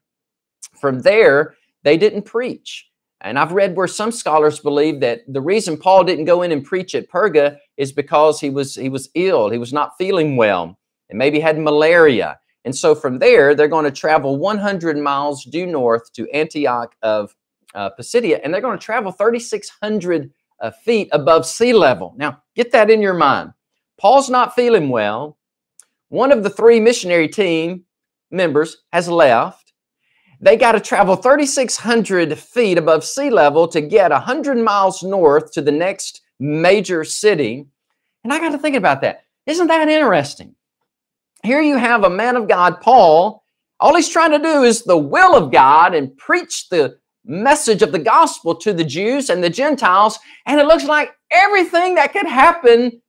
From 0.80 1.00
there, 1.00 1.54
they 1.86 1.96
didn't 1.96 2.22
preach. 2.22 2.90
And 3.20 3.38
I've 3.38 3.52
read 3.52 3.76
where 3.76 3.86
some 3.86 4.10
scholars 4.10 4.58
believe 4.58 4.98
that 5.00 5.20
the 5.28 5.40
reason 5.40 5.78
Paul 5.78 6.02
didn't 6.02 6.24
go 6.24 6.42
in 6.42 6.50
and 6.50 6.64
preach 6.64 6.96
at 6.96 7.08
Perga 7.08 7.58
is 7.76 7.92
because 7.92 8.40
he 8.40 8.50
was 8.50 8.74
he 8.74 8.88
was 8.88 9.08
ill, 9.14 9.50
he 9.50 9.58
was 9.58 9.72
not 9.72 9.96
feeling 9.96 10.36
well, 10.36 10.76
and 11.08 11.18
maybe 11.18 11.38
had 11.38 11.58
malaria. 11.58 12.38
And 12.64 12.74
so 12.74 12.96
from 12.96 13.20
there, 13.20 13.54
they're 13.54 13.68
going 13.68 13.84
to 13.84 13.92
travel 13.92 14.36
100 14.36 14.98
miles 14.98 15.44
due 15.44 15.66
north 15.66 16.12
to 16.14 16.28
Antioch 16.30 16.96
of 17.02 17.36
uh, 17.76 17.90
Pisidia, 17.90 18.40
and 18.42 18.52
they're 18.52 18.60
going 18.60 18.76
to 18.76 18.84
travel 18.84 19.12
3,600 19.12 20.32
uh, 20.60 20.70
feet 20.72 21.08
above 21.12 21.46
sea 21.46 21.72
level. 21.72 22.14
Now, 22.16 22.42
get 22.56 22.72
that 22.72 22.90
in 22.90 23.00
your 23.00 23.14
mind. 23.14 23.52
Paul's 23.96 24.28
not 24.28 24.56
feeling 24.56 24.88
well. 24.88 25.38
One 26.08 26.32
of 26.32 26.42
the 26.42 26.50
three 26.50 26.80
missionary 26.80 27.28
team 27.28 27.84
members 28.32 28.78
has 28.92 29.08
left. 29.08 29.65
They 30.40 30.56
got 30.56 30.72
to 30.72 30.80
travel 30.80 31.16
3,600 31.16 32.38
feet 32.38 32.78
above 32.78 33.04
sea 33.04 33.30
level 33.30 33.66
to 33.68 33.80
get 33.80 34.10
100 34.10 34.58
miles 34.58 35.02
north 35.02 35.52
to 35.52 35.62
the 35.62 35.72
next 35.72 36.20
major 36.38 37.04
city. 37.04 37.66
And 38.22 38.32
I 38.32 38.38
got 38.38 38.52
to 38.52 38.58
think 38.58 38.76
about 38.76 39.00
that. 39.00 39.24
Isn't 39.46 39.68
that 39.68 39.88
interesting? 39.88 40.54
Here 41.42 41.60
you 41.60 41.76
have 41.78 42.04
a 42.04 42.10
man 42.10 42.36
of 42.36 42.48
God, 42.48 42.80
Paul. 42.80 43.42
All 43.80 43.94
he's 43.94 44.08
trying 44.08 44.32
to 44.32 44.38
do 44.38 44.62
is 44.62 44.82
the 44.82 44.96
will 44.96 45.36
of 45.36 45.52
God 45.52 45.94
and 45.94 46.16
preach 46.16 46.68
the 46.68 46.98
message 47.24 47.82
of 47.82 47.92
the 47.92 47.98
gospel 47.98 48.54
to 48.56 48.72
the 48.72 48.84
Jews 48.84 49.30
and 49.30 49.42
the 49.42 49.50
Gentiles. 49.50 50.18
And 50.46 50.60
it 50.60 50.66
looks 50.66 50.84
like 50.84 51.12
everything 51.30 51.94
that 51.96 52.12
could 52.12 52.26
happen, 52.26 53.02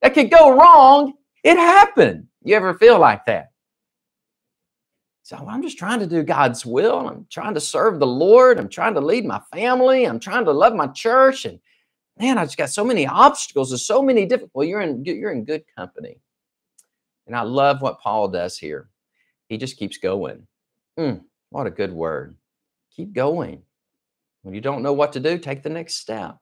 that 0.00 0.14
could 0.14 0.30
go 0.30 0.56
wrong, 0.56 1.14
it 1.44 1.56
happened. 1.56 2.26
You 2.42 2.56
ever 2.56 2.74
feel 2.74 2.98
like 2.98 3.24
that? 3.26 3.51
So 5.32 5.46
I'm 5.48 5.62
just 5.62 5.78
trying 5.78 6.00
to 6.00 6.06
do 6.06 6.22
God's 6.22 6.66
will. 6.66 7.08
I'm 7.08 7.26
trying 7.30 7.54
to 7.54 7.60
serve 7.60 7.98
the 7.98 8.06
Lord. 8.06 8.58
I'm 8.58 8.68
trying 8.68 8.92
to 8.94 9.00
lead 9.00 9.24
my 9.24 9.40
family. 9.50 10.04
I'm 10.04 10.20
trying 10.20 10.44
to 10.44 10.52
love 10.52 10.74
my 10.74 10.88
church. 10.88 11.46
And 11.46 11.58
man, 12.18 12.36
I 12.36 12.44
just 12.44 12.58
got 12.58 12.68
so 12.68 12.84
many 12.84 13.06
obstacles. 13.06 13.70
There's 13.70 13.86
so 13.86 14.02
many 14.02 14.26
different. 14.26 14.50
Well, 14.52 14.66
you're 14.66 14.82
in 14.82 15.02
you're 15.06 15.32
in 15.32 15.46
good 15.46 15.64
company. 15.74 16.20
And 17.26 17.34
I 17.34 17.42
love 17.42 17.80
what 17.80 17.98
Paul 17.98 18.28
does 18.28 18.58
here. 18.58 18.90
He 19.48 19.56
just 19.56 19.78
keeps 19.78 19.96
going. 19.96 20.46
Mm, 20.98 21.22
what 21.48 21.66
a 21.66 21.70
good 21.70 21.92
word 21.94 22.36
keep 22.94 23.14
going. 23.14 23.62
When 24.42 24.54
you 24.54 24.60
don't 24.60 24.82
know 24.82 24.92
what 24.92 25.14
to 25.14 25.20
do, 25.20 25.38
take 25.38 25.62
the 25.62 25.70
next 25.70 25.94
step. 25.94 26.36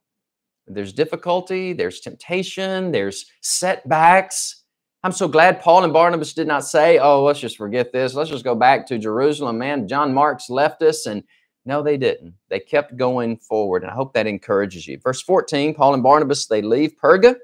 There's 0.67 0.93
difficulty, 0.93 1.73
there's 1.73 2.01
temptation, 2.01 2.91
there's 2.91 3.27
setbacks. 3.41 4.60
I'm 5.03 5.13
so 5.13 5.29
glad 5.29 5.63
Paul 5.63 5.85
and 5.85 5.93
Barnabas 5.93 6.35
did 6.35 6.47
not 6.47 6.65
say, 6.65 6.99
oh, 6.99 7.25
let's 7.25 7.41
just 7.41 7.57
forget 7.57 7.91
this. 7.91 8.15
Let's 8.15 8.29
just 8.29 8.45
go 8.45 8.55
back 8.55 8.87
to 8.87 8.99
Jerusalem. 8.99 9.57
Man, 9.57 9.89
John 9.89 10.13
Mark's 10.13 10.51
left 10.51 10.83
us. 10.83 11.07
And 11.07 11.23
no, 11.65 11.83
they 11.83 11.97
didn't. 11.97 12.35
They 12.51 12.61
kept 12.61 12.99
going 12.99 13.39
forward. 13.39 13.83
And 13.83 13.91
I 13.91 13.95
hope 13.95 14.13
that 14.13 14.27
encourages 14.27 14.87
you. 14.87 14.99
Verse 14.99 15.23
14 15.23 15.75
Paul 15.75 15.95
and 15.95 16.03
Barnabas, 16.03 16.47
they 16.47 16.61
leave 16.61 16.93
Perga. 17.03 17.37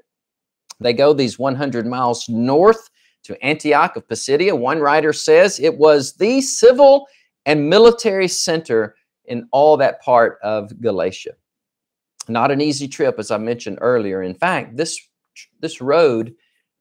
They 0.79 0.93
go 0.93 1.13
these 1.13 1.39
100 1.39 1.87
miles 1.87 2.29
north 2.29 2.89
to 3.23 3.43
Antioch 3.43 3.95
of 3.95 4.07
Pisidia. 4.07 4.55
One 4.55 4.79
writer 4.79 5.11
says 5.11 5.59
it 5.59 5.77
was 5.77 6.13
the 6.13 6.41
civil 6.41 7.07
and 7.47 7.67
military 7.67 8.27
center 8.27 8.95
in 9.25 9.47
all 9.51 9.77
that 9.77 10.01
part 10.03 10.37
of 10.43 10.79
Galatia. 10.79 11.31
Not 12.29 12.51
an 12.51 12.61
easy 12.61 12.87
trip, 12.87 13.15
as 13.17 13.31
I 13.31 13.37
mentioned 13.37 13.79
earlier. 13.81 14.21
In 14.21 14.35
fact, 14.35 14.77
this, 14.77 14.99
this 15.59 15.81
road 15.81 16.35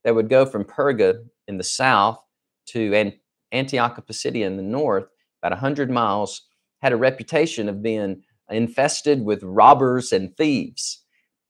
that 0.07 0.15
would 0.15 0.29
go 0.29 0.47
from 0.47 0.65
Perga 0.65 1.19
in 1.49 1.59
the 1.59 1.65
south 1.65 2.21
to 2.67 3.13
Antioch 3.51 3.99
of 3.99 4.07
Pisidia 4.07 4.47
in 4.47 4.57
the 4.57 4.63
north, 4.63 5.09
about 5.43 5.51
100 5.51 5.91
miles, 5.91 6.43
had 6.81 6.93
a 6.93 6.97
reputation 6.97 7.69
of 7.69 7.83
being 7.83 8.23
infested 8.49 9.21
with 9.21 9.43
robbers 9.43 10.13
and 10.13 10.35
thieves. 10.37 11.03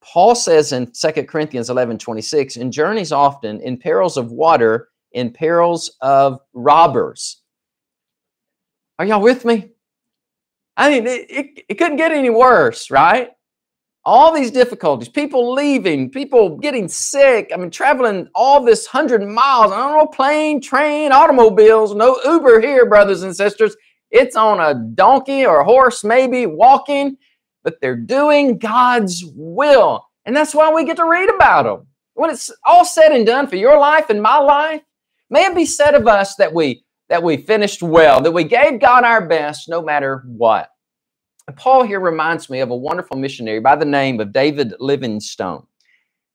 Paul 0.02 0.34
says 0.34 0.72
in 0.72 0.90
2 0.90 1.24
Corinthians 1.24 1.68
11 1.68 1.98
26, 1.98 2.56
in 2.56 2.72
journeys 2.72 3.12
often, 3.12 3.60
in 3.60 3.76
perils 3.76 4.16
of 4.16 4.32
water, 4.32 4.88
in 5.12 5.32
perils 5.32 5.94
of 6.00 6.40
robbers. 6.54 7.42
Are 8.98 9.04
y'all 9.04 9.20
with 9.20 9.44
me? 9.44 9.72
I 10.78 10.88
mean, 10.88 11.06
it, 11.06 11.30
it, 11.30 11.64
it 11.68 11.74
couldn't 11.74 11.98
get 11.98 12.10
any 12.10 12.30
worse, 12.30 12.90
right? 12.90 13.32
All 14.06 14.32
these 14.32 14.52
difficulties, 14.52 15.08
people 15.08 15.52
leaving, 15.52 16.08
people 16.08 16.56
getting 16.58 16.86
sick. 16.86 17.50
I 17.52 17.56
mean, 17.56 17.70
traveling 17.70 18.28
all 18.36 18.64
this 18.64 18.86
hundred 18.86 19.26
miles. 19.26 19.72
I 19.72 19.78
don't 19.78 19.98
know, 19.98 20.06
plane, 20.06 20.60
train, 20.60 21.10
automobiles, 21.10 21.92
no 21.92 22.16
Uber 22.24 22.60
here, 22.60 22.86
brothers 22.86 23.24
and 23.24 23.34
sisters. 23.34 23.76
It's 24.12 24.36
on 24.36 24.60
a 24.60 24.74
donkey 24.94 25.44
or 25.44 25.58
a 25.58 25.64
horse, 25.64 26.04
maybe 26.04 26.46
walking, 26.46 27.16
but 27.64 27.80
they're 27.80 27.96
doing 27.96 28.58
God's 28.58 29.24
will. 29.34 30.06
And 30.24 30.36
that's 30.36 30.54
why 30.54 30.72
we 30.72 30.84
get 30.84 30.98
to 30.98 31.04
read 31.04 31.28
about 31.28 31.64
them. 31.64 31.88
When 32.14 32.30
it's 32.30 32.52
all 32.64 32.84
said 32.84 33.10
and 33.10 33.26
done 33.26 33.48
for 33.48 33.56
your 33.56 33.78
life 33.78 34.08
and 34.08 34.22
my 34.22 34.38
life, 34.38 34.82
may 35.30 35.46
it 35.46 35.56
be 35.56 35.66
said 35.66 35.96
of 35.96 36.06
us 36.06 36.36
that 36.36 36.54
we 36.54 36.84
that 37.08 37.22
we 37.24 37.36
finished 37.38 37.82
well, 37.82 38.20
that 38.20 38.32
we 38.32 38.44
gave 38.44 38.80
God 38.80 39.04
our 39.04 39.26
best 39.26 39.68
no 39.68 39.82
matter 39.82 40.22
what. 40.26 40.70
Paul 41.54 41.84
here 41.84 42.00
reminds 42.00 42.50
me 42.50 42.58
of 42.58 42.70
a 42.70 42.76
wonderful 42.76 43.16
missionary 43.16 43.60
by 43.60 43.76
the 43.76 43.84
name 43.84 44.18
of 44.18 44.32
David 44.32 44.74
Livingstone. 44.80 45.64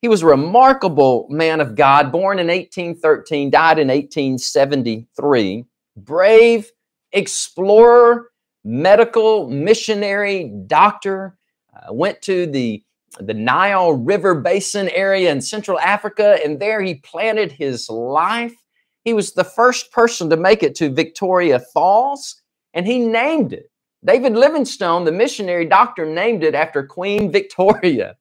He 0.02 0.08
was 0.08 0.22
a 0.22 0.28
remarkable 0.28 1.28
man 1.30 1.60
of 1.60 1.76
God, 1.76 2.14
born 2.14 2.40
in 2.40 2.48
1813, 2.48 3.50
died 3.50 3.78
in 3.78 3.90
1873. 3.90 5.66
Brave 5.98 6.72
explorer, 7.12 8.30
medical 8.64 9.50
missionary, 9.50 10.52
doctor, 10.66 11.38
uh, 11.76 11.94
went 11.94 12.22
to 12.22 12.46
the, 12.46 12.82
the 13.20 13.34
Nile 13.34 13.92
River 13.92 14.34
Basin 14.34 14.88
area 14.90 15.30
in 15.30 15.42
Central 15.42 15.78
Africa, 15.80 16.40
and 16.44 16.58
there 16.58 16.82
he 16.82 16.96
planted 16.96 17.52
his 17.52 17.90
life. 17.90 18.56
He 19.04 19.14
was 19.14 19.34
the 19.34 19.44
first 19.44 19.92
person 19.92 20.30
to 20.30 20.38
make 20.38 20.64
it 20.64 20.74
to 20.76 20.90
Victoria 20.90 21.60
Falls, 21.74 22.42
and 22.74 22.88
he 22.88 23.00
named 23.00 23.52
it 23.52 23.71
David 24.04 24.34
Livingstone, 24.34 25.06
the 25.06 25.12
missionary 25.12 25.66
doctor, 25.66 26.06
named 26.06 26.44
it 26.44 26.56
after 26.56 26.84
Queen 26.84 27.32
Victoria. 27.32 28.18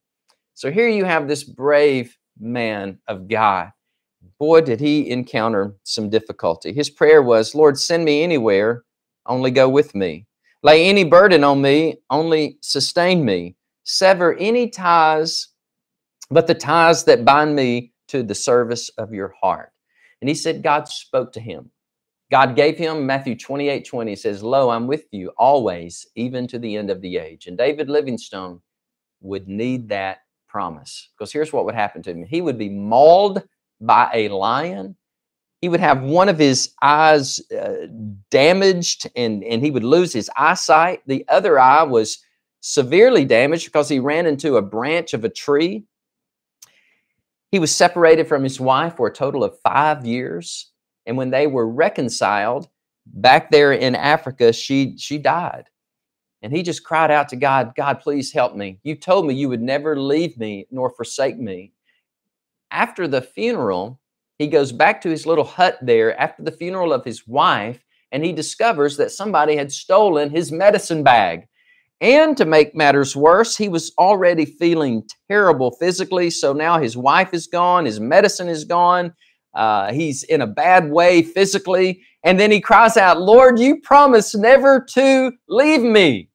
So 0.53 0.71
here 0.71 0.89
you 0.89 1.07
have 1.07 1.27
this 1.27 1.43
brave 1.43 2.19
man 2.39 2.99
of 3.09 3.29
God. 3.29 3.73
Boy, 4.39 4.61
did 4.61 4.79
he 4.79 5.11
encounter 5.11 5.75
some 5.85 6.11
difficulty. 6.11 6.75
His 6.75 6.91
prayer 6.91 7.23
was, 7.23 7.55
Lord, 7.55 7.79
send 7.79 8.05
me 8.05 8.23
anywhere, 8.23 8.85
only 9.25 9.51
go 9.51 9.69
with 9.71 9.95
me. 9.95 10.27
Lay 10.63 10.87
any 10.87 11.05
burden 11.05 11.45
on 11.45 11.63
me, 11.63 12.03
only 12.11 12.59
sustain 12.61 13.25
me. 13.25 13.57
Sever 13.85 14.35
any 14.35 14.69
ties, 14.69 15.49
but 16.31 16.47
the 16.47 16.55
ties 16.55 17.05
that 17.05 17.25
bind 17.25 17.57
me 17.57 17.93
to 18.09 18.23
the 18.23 18.35
service 18.35 18.91
of 18.99 19.15
your 19.15 19.35
heart. 19.41 19.73
And 20.21 20.29
he 20.29 20.35
said, 20.35 20.63
God 20.63 20.89
spoke 20.89 21.33
to 21.33 21.41
him. 21.41 21.71
God 22.31 22.55
gave 22.55 22.79
him 22.79 23.07
Matthew 23.07 23.37
28 23.37 23.85
20 23.85 24.17
says, 24.17 24.43
Lo, 24.43 24.71
I'm 24.71 24.87
with 24.87 25.05
you 25.11 25.33
always, 25.37 26.07
even 26.15 26.47
to 26.49 26.59
the 26.59 26.77
end 26.77 26.91
of 26.91 27.01
the 27.01 27.17
age. 27.17 27.47
And 27.47 27.59
David 27.59 27.89
Livingstone 27.89 28.61
would 29.21 29.49
need 29.49 29.89
that 29.89 30.19
promise 30.49 31.11
because 31.17 31.33
here's 31.33 31.53
what 31.53 31.65
would 31.65 31.75
happen 31.75 32.03
to 32.03 32.11
him 32.11 32.25
he 32.25 32.41
would 32.41 32.59
be 32.59 32.69
mauled 32.69 33.43
by 33.81 34.11
a 34.15 34.29
lion. 34.29 34.97
He 35.61 35.69
would 35.69 35.81
have 35.81 36.03
one 36.03 36.29
of 36.31 36.39
his 36.39 36.73
eyes 36.83 37.41
uh, 37.53 37.87
damaged 38.31 39.11
and, 39.15 39.45
and 39.45 39.63
he 39.63 39.71
would 39.71 39.85
lose 39.85 40.13
his 40.13 40.31
eyesight. 40.37 41.03
The 41.07 41.27
other 41.29 41.59
eye 41.59 41.83
was 41.83 42.25
severely 42.61 43.27
damaged 43.27 43.67
because 43.67 43.89
he 43.89 43.99
ran 43.99 44.25
into 44.25 44.57
a 44.57 44.63
branch 44.63 45.13
of 45.13 45.25
a 45.25 45.29
tree. 45.29 45.85
He 47.51 47.59
was 47.59 47.75
separated 47.75 48.27
from 48.27 48.43
his 48.43 48.59
wife 48.59 48.97
for 48.97 49.09
a 49.09 49.13
total 49.13 49.45
of 49.45 49.59
five 49.61 50.07
years. 50.07 50.71
And 51.07 51.17
when 51.17 51.31
they 51.31 51.47
were 51.47 51.69
reconciled 51.69 52.69
back 53.07 53.51
there 53.51 53.73
in 53.73 53.95
Africa, 53.95 54.53
she 54.53 54.97
she 54.99 55.19
died. 55.19 55.65
And 56.43 56.53
he 56.53 56.63
just 56.63 56.85
cried 56.85 57.11
out 57.11 57.29
to 57.31 57.37
God, 57.37 57.75
God, 57.77 58.01
please 58.01 58.33
help 58.33 58.55
me. 58.55 58.79
You 58.83 58.95
told 58.95 59.27
me 59.27 59.35
you 59.35 59.49
would 59.49 59.61
never 59.61 59.99
leave 60.01 60.39
me 60.39 60.67
nor 60.71 60.91
forsake 60.91 61.39
me. 61.39 61.73
After 62.71 63.07
the 63.07 63.21
funeral, 63.21 64.01
he 64.39 64.47
goes 64.47 64.73
back 64.73 65.03
to 65.03 65.11
his 65.11 65.27
little 65.27 65.45
hut 65.45 65.79
there 65.83 66.19
after 66.19 66.43
the 66.43 66.53
funeral 66.53 66.95
of 66.95 67.05
his 67.05 67.29
wife, 67.29 67.85
and 68.11 68.25
he 68.25 68.33
discovers 68.33 68.97
that 68.97 69.11
somebody 69.11 69.57
had 69.57 69.71
stolen 69.71 70.31
his 70.31 70.51
medicine 70.51 71.03
bag. 71.03 71.47
And 72.01 72.35
to 72.39 72.47
make 72.47 72.75
matters 72.75 73.15
worse, 73.15 73.57
he 73.57 73.69
was 73.69 73.93
already 73.99 74.47
feeling 74.47 75.07
terrible 75.31 75.73
physically. 75.73 76.31
So 76.31 76.55
now 76.55 76.79
his 76.79 76.97
wife 76.97 77.35
is 77.35 77.47
gone, 77.47 77.85
his 77.85 78.01
medicine 78.01 78.49
is 78.49 78.65
gone, 78.65 79.13
uh, 79.55 79.93
he's 79.93 80.23
in 80.25 80.41
a 80.41 80.47
bad 80.47 80.91
way 80.91 81.23
physically. 81.23 82.03
And 82.23 82.39
then 82.39 82.51
he 82.51 82.61
cries 82.61 82.97
out, 82.97 83.21
Lord, 83.21 83.59
you 83.59 83.81
promised 83.81 84.37
never 84.37 84.81
to 84.91 85.33
leave 85.49 85.83
me. 85.83 86.31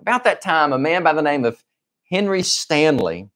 About 0.00 0.24
that 0.24 0.40
time, 0.40 0.72
a 0.72 0.78
man 0.78 1.02
by 1.02 1.12
the 1.12 1.22
name 1.22 1.44
of 1.44 1.62
Henry 2.10 2.42
Stanley 2.42 3.28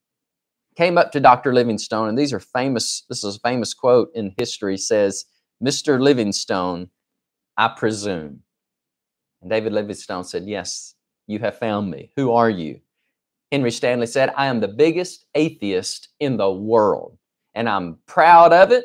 came 0.76 0.98
up 0.98 1.12
to 1.12 1.20
Dr. 1.20 1.54
Livingstone, 1.54 2.08
and 2.08 2.18
these 2.18 2.32
are 2.32 2.40
famous, 2.40 3.04
this 3.08 3.24
is 3.24 3.36
a 3.36 3.40
famous 3.40 3.72
quote 3.72 4.10
in 4.14 4.34
history, 4.36 4.76
says, 4.76 5.24
Mr. 5.64 6.00
Livingstone, 6.00 6.90
I 7.56 7.68
presume. 7.68 8.40
And 9.40 9.50
David 9.50 9.72
Livingstone 9.72 10.24
said, 10.24 10.44
Yes, 10.46 10.94
you 11.26 11.38
have 11.38 11.58
found 11.58 11.90
me. 11.90 12.10
Who 12.16 12.32
are 12.32 12.50
you? 12.50 12.80
Henry 13.52 13.70
Stanley 13.70 14.06
said, 14.06 14.32
I 14.36 14.46
am 14.46 14.60
the 14.60 14.68
biggest 14.68 15.26
atheist 15.34 16.08
in 16.20 16.36
the 16.36 16.50
world, 16.50 17.16
and 17.54 17.68
I'm 17.68 17.98
proud 18.06 18.52
of 18.52 18.72
it. 18.72 18.84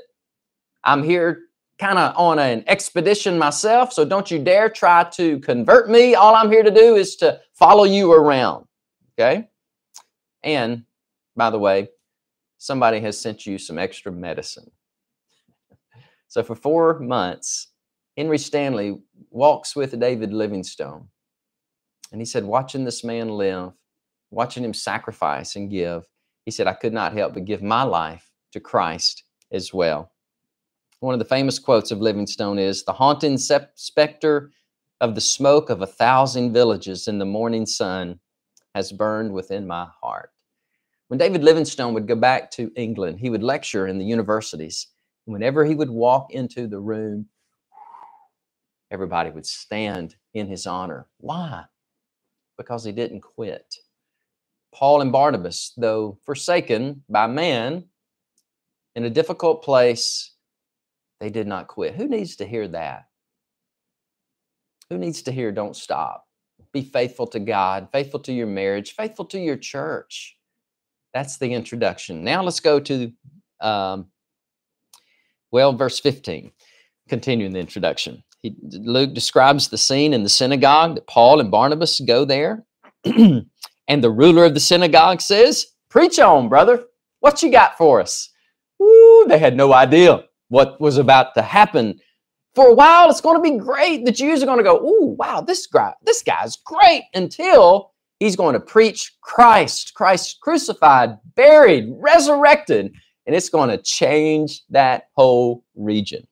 I'm 0.84 1.04
here 1.04 1.44
kind 1.78 1.98
of 1.98 2.16
on 2.16 2.38
an 2.38 2.64
expedition 2.68 3.38
myself, 3.40 3.92
so 3.92 4.06
don't 4.06 4.30
you 4.30 4.40
dare 4.40 4.70
try 4.70 5.04
to 5.16 5.40
convert 5.40 5.90
me. 5.90 6.14
All 6.16 6.36
I'm 6.36 6.52
here 6.52 6.64
to 6.64 6.72
do 6.72 6.96
is 6.96 7.16
to 7.18 7.40
follow 7.54 7.84
you 7.84 8.14
around. 8.14 8.68
Okay? 9.20 9.50
And 10.44 10.84
by 11.36 11.50
the 11.50 11.60
way, 11.60 11.90
somebody 12.58 13.00
has 13.00 13.20
sent 13.20 13.46
you 13.46 13.58
some 13.58 13.80
extra 13.80 14.12
medicine. 14.12 14.70
So 16.28 16.44
for 16.44 16.56
four 16.56 17.00
months, 17.00 17.68
Henry 18.16 18.38
Stanley 18.38 19.00
walks 19.32 19.76
with 19.76 20.00
David 20.00 20.32
Livingstone. 20.32 21.08
And 22.12 22.22
he 22.22 22.26
said, 22.26 22.44
watching 22.44 22.86
this 22.86 23.04
man 23.04 23.30
live, 23.30 23.72
watching 24.30 24.64
him 24.64 24.74
sacrifice 24.74 25.56
and 25.56 25.70
give, 25.70 26.06
he 26.46 26.52
said, 26.52 26.68
I 26.68 26.74
could 26.74 26.94
not 26.94 27.14
help 27.14 27.34
but 27.34 27.46
give 27.46 27.64
my 27.64 27.84
life 27.84 28.30
to 28.52 28.60
Christ 28.60 29.24
as 29.52 29.74
well. 29.74 30.12
One 31.02 31.16
of 31.16 31.20
the 31.20 31.26
famous 31.26 31.58
quotes 31.58 31.90
of 31.90 32.00
Livingstone 32.00 32.60
is 32.60 32.84
The 32.84 32.94
haunting 32.94 33.40
specter 33.40 34.52
of 35.00 35.16
the 35.16 35.22
smoke 35.22 35.72
of 35.72 35.82
a 35.82 35.88
thousand 35.88 36.54
villages 36.54 37.08
in 37.08 37.18
the 37.18 37.26
morning 37.26 37.66
sun 37.66 38.20
has 38.76 38.92
burned 38.92 39.34
within 39.34 39.66
my 39.66 39.88
heart. 40.00 40.30
When 41.08 41.18
David 41.18 41.44
Livingstone 41.44 41.96
would 41.96 42.08
go 42.08 42.16
back 42.16 42.52
to 42.52 42.72
England, 42.76 43.20
he 43.20 43.32
would 43.32 43.42
lecture 43.42 43.88
in 43.88 43.98
the 43.98 44.06
universities. 44.06 44.90
Whenever 45.26 45.66
he 45.66 45.74
would 45.74 45.90
walk 45.90 46.34
into 46.34 46.68
the 46.68 46.80
room, 46.80 47.26
everybody 48.92 49.32
would 49.32 49.48
stand 49.48 50.18
in 50.36 50.46
his 50.46 50.68
honor. 50.68 51.08
Why? 51.18 51.64
Because 52.60 52.86
he 52.86 52.92
didn't 52.92 53.22
quit. 53.22 53.76
Paul 54.72 55.02
and 55.02 55.12
Barnabas, 55.12 55.74
though 55.76 56.20
forsaken 56.24 57.04
by 57.10 57.26
man 57.26 57.86
in 58.96 59.06
a 59.06 59.10
difficult 59.10 59.64
place, 59.64 60.31
they 61.22 61.30
did 61.30 61.46
not 61.48 61.68
quit. 61.68 61.94
Who 61.96 62.08
needs 62.08 62.36
to 62.38 62.48
hear 62.48 62.68
that? 62.70 63.06
Who 64.90 64.98
needs 64.98 65.22
to 65.22 65.32
hear 65.32 65.52
don't 65.52 65.76
stop? 65.76 66.26
Be 66.74 66.82
faithful 66.82 67.28
to 67.28 67.40
God, 67.40 67.90
faithful 67.92 68.20
to 68.22 68.34
your 68.34 68.48
marriage, 68.48 68.96
faithful 68.96 69.26
to 69.26 69.40
your 69.40 69.56
church. 69.56 70.36
That's 71.14 71.38
the 71.38 71.54
introduction. 71.54 72.24
Now 72.24 72.42
let's 72.42 72.60
go 72.60 72.80
to 72.80 73.12
um, 73.62 74.08
Well, 75.52 75.74
verse 75.74 76.00
15, 76.00 76.52
continuing 77.08 77.54
the 77.54 77.60
introduction. 77.60 78.24
He, 78.42 78.56
Luke 78.64 79.14
describes 79.14 79.68
the 79.68 79.78
scene 79.78 80.14
in 80.14 80.24
the 80.24 80.30
synagogue 80.30 80.96
that 80.96 81.06
Paul 81.06 81.40
and 81.40 81.52
Barnabas 81.52 82.00
go 82.00 82.26
there. 82.26 82.66
and 83.04 83.46
the 83.88 84.10
ruler 84.10 84.46
of 84.46 84.56
the 84.56 84.60
synagogue 84.60 85.22
says, 85.22 85.68
Preach 85.88 86.18
on, 86.18 86.50
brother. 86.50 86.86
What 87.20 87.44
you 87.44 87.52
got 87.52 87.78
for 87.78 88.02
us? 88.02 88.30
Woo, 88.80 89.28
they 89.28 89.38
had 89.38 89.56
no 89.56 89.72
idea 89.72 90.24
what 90.52 90.80
was 90.82 90.98
about 90.98 91.34
to 91.34 91.42
happen. 91.42 91.98
For 92.56 92.68
a 92.68 92.74
while, 92.74 93.10
it's 93.10 93.22
going 93.22 93.38
to 93.38 93.42
be 93.42 93.58
great. 93.58 94.04
The 94.04 94.12
Jews 94.12 94.44
are 94.44 94.46
going 94.46 94.58
to 94.58 94.64
go, 94.64 94.78
"Ooh, 94.86 95.16
wow, 95.18 95.40
this 95.40 95.66
guy, 95.66 95.94
this 96.04 96.22
guy's 96.22 96.58
great." 96.58 97.04
Until 97.14 97.94
he's 98.20 98.36
going 98.36 98.54
to 98.54 98.60
preach 98.60 99.14
Christ, 99.22 99.94
Christ 99.96 100.40
crucified, 100.42 101.18
buried, 101.36 101.86
resurrected, 101.98 102.94
and 103.26 103.36
it's 103.36 103.48
going 103.48 103.70
to 103.70 103.78
change 103.82 104.62
that 104.70 105.06
whole 105.16 105.64
region. 105.76 106.28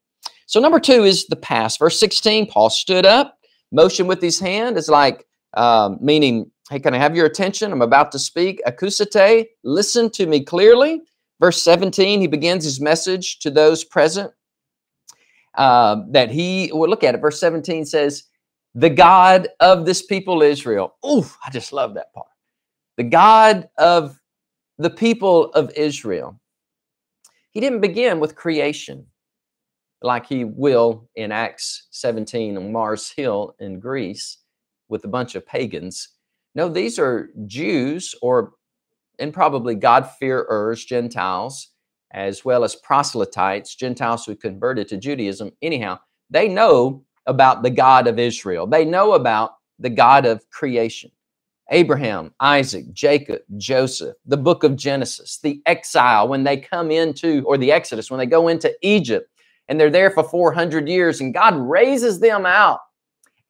So 0.48 0.60
number 0.60 0.82
two 0.82 1.06
is 1.06 1.28
the 1.28 1.38
past. 1.38 1.80
Verse 1.80 1.98
16, 1.98 2.48
Paul 2.48 2.70
stood 2.70 3.06
up, 3.06 3.38
motion 3.72 4.06
with 4.06 4.22
his 4.22 4.40
hand 4.40 4.78
is 4.78 4.90
like 4.90 5.26
um, 5.54 5.98
meaning, 6.02 6.52
hey, 6.70 6.80
can 6.80 6.94
I 6.94 6.98
have 6.98 7.16
your 7.16 7.26
attention? 7.26 7.72
I'm 7.72 7.82
about 7.82 8.12
to 8.12 8.20
speak. 8.20 8.62
Akusate, 8.68 9.48
listen 9.64 10.10
to 10.12 10.26
me 10.26 10.44
clearly. 10.44 11.04
Verse 11.40 11.62
17, 11.62 12.20
he 12.20 12.28
begins 12.28 12.64
his 12.64 12.82
message 12.82 13.40
to 13.40 13.50
those 13.50 13.84
present 13.84 14.32
uh, 15.56 15.98
that 16.12 16.30
he, 16.30 16.72
well, 16.74 16.90
look 16.90 17.04
at 17.04 17.16
it. 17.16 17.22
Verse 17.22 17.40
17 17.40 17.86
says, 17.86 18.24
the 18.76 18.90
God 18.90 19.48
of 19.60 19.86
this 19.86 20.02
people 20.02 20.42
Israel. 20.42 20.96
Ooh, 21.06 21.26
I 21.46 21.50
just 21.50 21.74
love 21.74 21.96
that 21.96 22.14
part. 22.14 22.28
The 22.98 23.04
God 23.04 23.70
of 23.78 24.20
the 24.78 24.90
people 24.90 25.52
of 25.54 25.72
Israel. 25.76 26.40
He 27.52 27.60
didn't 27.60 27.82
begin 27.82 28.20
with 28.20 28.36
creation 28.36 29.08
like 30.02 30.26
he 30.28 30.46
will 30.46 31.10
in 31.16 31.32
Acts 31.32 31.88
17 31.92 32.58
on 32.58 32.72
Mars 32.72 33.10
Hill 33.10 33.56
in 33.60 33.80
Greece 33.80 34.38
with 34.88 35.04
a 35.04 35.10
bunch 35.10 35.36
of 35.36 35.46
pagans. 35.46 36.10
No, 36.56 36.70
these 36.70 37.00
are 37.00 37.30
Jews 37.46 38.16
or 38.22 38.54
and 39.20 39.34
probably 39.34 39.76
God-fearers, 39.76 40.86
Gentiles, 40.86 41.70
as 42.12 42.44
well 42.44 42.64
as 42.64 42.76
proselytes, 42.76 43.76
Gentiles 43.76 44.26
who 44.26 44.36
converted 44.36 44.88
to 44.90 44.98
Judaism. 44.98 45.52
Anyhow, 45.62 46.00
they 46.30 46.48
know 46.48 47.04
about 47.26 47.62
the 47.64 47.70
God 47.70 48.08
of 48.08 48.18
Israel. 48.18 48.66
They 48.66 48.86
know 48.86 49.14
about 49.14 49.52
the 49.78 49.90
God 49.90 50.26
of 50.26 50.50
creation. 50.50 51.12
Abraham, 51.72 52.34
Isaac, 52.40 52.92
Jacob, 52.94 53.42
Joseph, 53.58 54.16
the 54.26 54.38
book 54.38 54.64
of 54.64 54.76
Genesis, 54.76 55.40
the 55.42 55.62
exile 55.66 56.28
when 56.28 56.44
they 56.44 56.58
come 56.58 56.90
into, 56.90 57.44
or 57.46 57.58
the 57.58 57.72
Exodus, 57.72 58.10
when 58.10 58.18
they 58.18 58.26
go 58.26 58.48
into 58.48 58.74
Egypt 58.82 59.30
and 59.68 59.80
they're 59.80 59.92
there 59.92 60.10
for 60.10 60.24
400 60.24 60.90
years 60.90 61.22
and 61.22 61.34
God 61.34 61.56
raises 61.56 62.20
them 62.20 62.46
out 62.46 62.80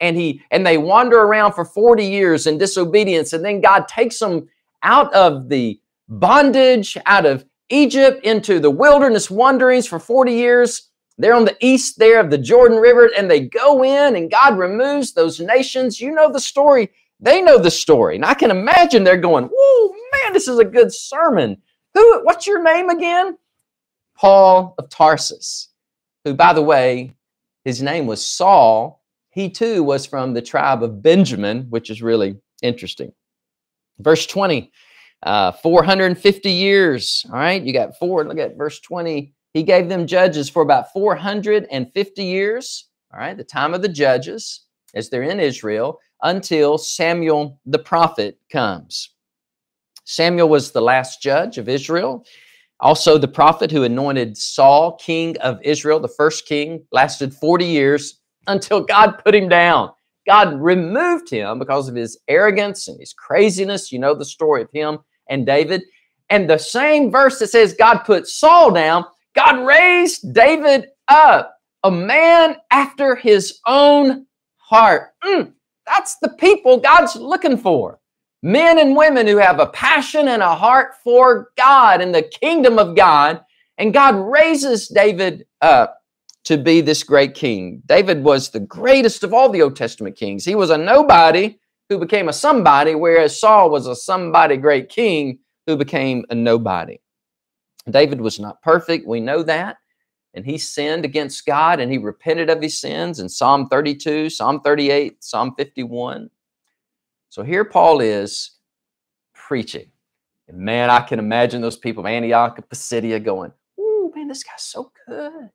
and 0.01 0.17
he 0.17 0.41
and 0.51 0.65
they 0.65 0.77
wander 0.77 1.19
around 1.19 1.53
for 1.53 1.63
40 1.63 2.05
years 2.05 2.45
in 2.45 2.57
disobedience 2.57 3.31
and 3.31 3.43
then 3.43 3.61
God 3.61 3.87
takes 3.87 4.19
them 4.19 4.49
out 4.83 5.13
of 5.13 5.49
the 5.49 5.79
bondage, 6.07 6.97
out 7.05 7.25
of 7.25 7.45
Egypt 7.69 8.23
into 8.25 8.59
the 8.59 8.71
wilderness 8.71 9.29
wanderings 9.29 9.85
for 9.85 9.99
40 9.99 10.33
years 10.33 10.89
they're 11.19 11.35
on 11.35 11.43
the 11.43 11.57
east 11.59 11.99
there 11.99 12.21
of 12.21 12.31
the 12.31 12.37
Jordan 12.37 12.77
River 12.77 13.11
and 13.15 13.29
they 13.29 13.41
go 13.41 13.83
in 13.83 14.15
and 14.15 14.31
God 14.31 14.57
removes 14.57 15.11
those 15.11 15.41
nations. 15.41 15.99
You 15.99 16.11
know 16.11 16.31
the 16.31 16.39
story. 16.39 16.89
They 17.19 17.41
know 17.41 17.59
the 17.59 17.69
story. 17.69 18.15
And 18.15 18.23
I 18.23 18.33
can 18.33 18.49
imagine 18.49 19.03
they're 19.03 19.17
going, 19.17 19.49
whoa, 19.53 19.95
man, 20.13 20.31
this 20.31 20.47
is 20.47 20.59
a 20.59 20.65
good 20.65 20.93
sermon. 20.93 21.61
Who, 21.93 22.23
what's 22.23 22.47
your 22.47 22.63
name 22.63 22.89
again? 22.89 23.37
Paul 24.15 24.75
of 24.77 24.89
Tarsus, 24.89 25.67
who, 26.23 26.33
by 26.33 26.53
the 26.53 26.61
way, 26.61 27.11
his 27.65 27.81
name 27.81 28.07
was 28.07 28.25
Saul. 28.25 29.03
He 29.29 29.49
too 29.49 29.83
was 29.83 30.05
from 30.05 30.33
the 30.33 30.41
tribe 30.41 30.83
of 30.83 31.01
Benjamin, 31.01 31.65
which 31.69 31.89
is 31.89 32.01
really 32.01 32.37
interesting. 32.63 33.11
Verse 33.99 34.25
20, 34.25 34.71
uh, 35.23 35.51
450 35.51 36.49
years. 36.49 37.25
All 37.29 37.39
right, 37.39 37.61
you 37.61 37.73
got 37.73 37.97
four. 37.97 38.23
Look 38.23 38.39
at 38.39 38.57
verse 38.57 38.79
20. 38.79 39.33
He 39.53 39.63
gave 39.63 39.89
them 39.89 40.07
judges 40.07 40.49
for 40.49 40.61
about 40.61 40.93
450 40.93 42.23
years, 42.23 42.87
all 43.13 43.19
right, 43.19 43.35
the 43.35 43.43
time 43.43 43.73
of 43.73 43.81
the 43.81 43.89
judges 43.89 44.65
as 44.93 45.09
they're 45.09 45.23
in 45.23 45.39
Israel, 45.39 45.99
until 46.21 46.77
Samuel 46.77 47.59
the 47.65 47.79
prophet 47.79 48.37
comes. 48.51 49.09
Samuel 50.05 50.49
was 50.49 50.71
the 50.71 50.81
last 50.81 51.21
judge 51.21 51.57
of 51.57 51.69
Israel, 51.69 52.25
also 52.79 53.17
the 53.17 53.27
prophet 53.27 53.71
who 53.71 53.83
anointed 53.83 54.37
Saul 54.37 54.95
king 54.97 55.37
of 55.39 55.59
Israel, 55.63 55.99
the 55.99 56.07
first 56.07 56.47
king, 56.47 56.83
lasted 56.91 57.33
40 57.33 57.65
years 57.65 58.19
until 58.47 58.81
God 58.81 59.21
put 59.23 59.35
him 59.35 59.49
down. 59.49 59.91
God 60.29 60.61
removed 60.61 61.27
him 61.27 61.57
because 61.57 61.89
of 61.89 61.95
his 61.95 62.19
arrogance 62.27 62.87
and 62.87 62.99
his 62.99 63.13
craziness. 63.13 63.91
You 63.91 63.97
know 63.97 64.13
the 64.13 64.23
story 64.23 64.61
of 64.61 64.69
him 64.71 64.99
and 65.27 65.43
David. 65.43 65.81
And 66.29 66.47
the 66.47 66.59
same 66.59 67.09
verse 67.09 67.39
that 67.39 67.47
says 67.47 67.73
God 67.73 68.03
put 68.03 68.27
Saul 68.27 68.69
down 68.69 69.05
God 69.35 69.65
raised 69.65 70.35
David 70.35 70.89
up, 71.07 71.57
a 71.83 71.89
man 71.89 72.57
after 72.69 73.15
his 73.15 73.59
own 73.65 74.27
heart. 74.57 75.13
Mm, 75.23 75.53
that's 75.87 76.17
the 76.17 76.29
people 76.29 76.77
God's 76.77 77.15
looking 77.15 77.57
for. 77.57 77.99
Men 78.43 78.77
and 78.77 78.95
women 78.95 79.25
who 79.25 79.37
have 79.37 79.59
a 79.59 79.65
passion 79.67 80.27
and 80.27 80.43
a 80.43 80.55
heart 80.55 80.93
for 81.03 81.49
God 81.57 82.01
and 82.01 82.13
the 82.13 82.21
kingdom 82.21 82.77
of 82.77 82.95
God. 82.95 83.41
And 83.79 83.93
God 83.93 84.15
raises 84.15 84.89
David 84.89 85.47
up 85.61 85.98
to 86.49 86.57
be 86.57 86.81
this 86.81 87.03
great 87.03 87.35
king. 87.35 87.79
David 87.85 88.23
was 88.23 88.49
the 88.49 88.59
greatest 88.59 89.23
of 89.23 89.35
all 89.35 89.49
the 89.49 89.61
Old 89.61 89.75
Testament 89.75 90.15
kings. 90.15 90.43
He 90.43 90.55
was 90.55 90.71
a 90.71 90.79
nobody 90.79 91.59
who 91.89 91.99
became 91.99 92.27
a 92.27 92.33
somebody, 92.33 92.95
whereas 92.95 93.39
Saul 93.39 93.69
was 93.69 93.85
a 93.85 93.95
somebody 93.95 94.57
great 94.57 94.89
king 94.89 95.37
who 95.67 95.77
became 95.77 96.25
a 96.31 96.33
nobody. 96.33 96.97
David 97.87 98.19
was 98.19 98.39
not 98.39 98.63
perfect. 98.63 99.07
We 99.07 99.19
know 99.19 99.43
that. 99.43 99.77
And 100.33 100.43
he 100.43 100.57
sinned 100.57 101.05
against 101.05 101.45
God 101.45 101.79
and 101.79 101.91
he 101.91 101.99
repented 101.99 102.49
of 102.49 102.63
his 102.63 102.81
sins 102.81 103.19
in 103.19 103.29
Psalm 103.29 103.67
32, 103.67 104.31
Psalm 104.31 104.61
38, 104.61 105.23
Psalm 105.23 105.53
51. 105.55 106.31
So 107.29 107.43
here 107.43 107.63
Paul 107.63 108.01
is 108.01 108.57
preaching. 109.35 109.91
And 110.47 110.57
man, 110.57 110.89
I 110.89 111.01
can 111.01 111.19
imagine 111.19 111.61
those 111.61 111.77
people 111.77 112.01
of 112.01 112.07
Antioch 112.07 112.57
and 112.57 112.67
Pisidia 112.67 113.19
going, 113.23 113.51
Oh, 113.79 114.11
man, 114.15 114.27
this 114.27 114.43
guy's 114.43 114.63
so 114.63 114.91
good. 115.07 115.51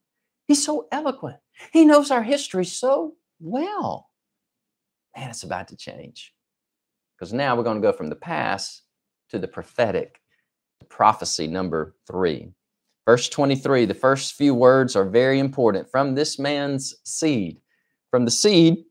He's 0.46 0.64
so 0.64 0.88
eloquent. 0.92 1.38
He 1.72 1.85
knows 1.85 2.11
our 2.11 2.22
history 2.22 2.64
so 2.64 3.14
well. 3.40 4.11
Man, 5.16 5.30
it's 5.30 5.42
about 5.42 5.68
to 5.68 5.76
change. 5.76 6.33
Because 7.16 7.33
now 7.33 7.57
we're 7.57 7.62
going 7.62 7.80
to 7.80 7.87
go 7.87 7.92
from 7.92 8.11
the 8.11 8.16
past 8.16 8.83
to 9.30 9.38
the 9.38 9.48
prophetic 9.48 10.20
prophecy 10.88 11.46
number 11.46 11.94
three. 12.07 12.50
Verse 13.07 13.28
23, 13.28 13.85
the 13.85 13.94
first 13.94 14.35
few 14.35 14.54
words 14.54 14.96
are 14.96 15.04
very 15.04 15.38
important. 15.38 15.90
From 15.90 16.14
this 16.14 16.38
man's 16.38 16.94
seed, 17.04 17.61
from 18.11 18.24
the 18.24 18.30
seed 18.30 18.85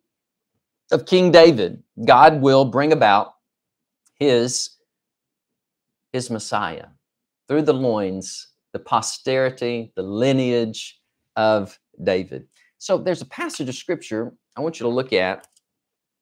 of 0.91 1.05
King 1.05 1.31
David, 1.31 1.83
God 2.05 2.41
will 2.41 2.65
bring 2.65 2.91
about 2.93 3.33
his, 4.15 4.71
his 6.11 6.29
Messiah 6.29 6.87
through 7.47 7.63
the 7.63 7.73
loins, 7.73 8.49
the 8.71 8.79
posterity, 8.79 9.91
the 9.95 10.03
lineage 10.03 10.99
of 11.35 11.77
David. 12.03 12.47
So 12.77 12.97
there's 12.97 13.21
a 13.21 13.25
passage 13.25 13.69
of 13.69 13.75
scripture 13.75 14.33
I 14.55 14.61
want 14.61 14.79
you 14.79 14.83
to 14.83 14.89
look 14.89 15.13
at, 15.13 15.47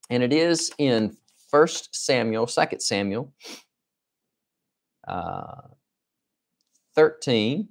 and 0.09 0.23
it 0.23 0.31
is 0.31 0.71
in 0.77 1.17
First 1.49 1.95
Samuel, 1.95 2.47
Second 2.47 2.79
Samuel, 2.79 3.33
uh, 5.07 5.61
13. 6.95 7.67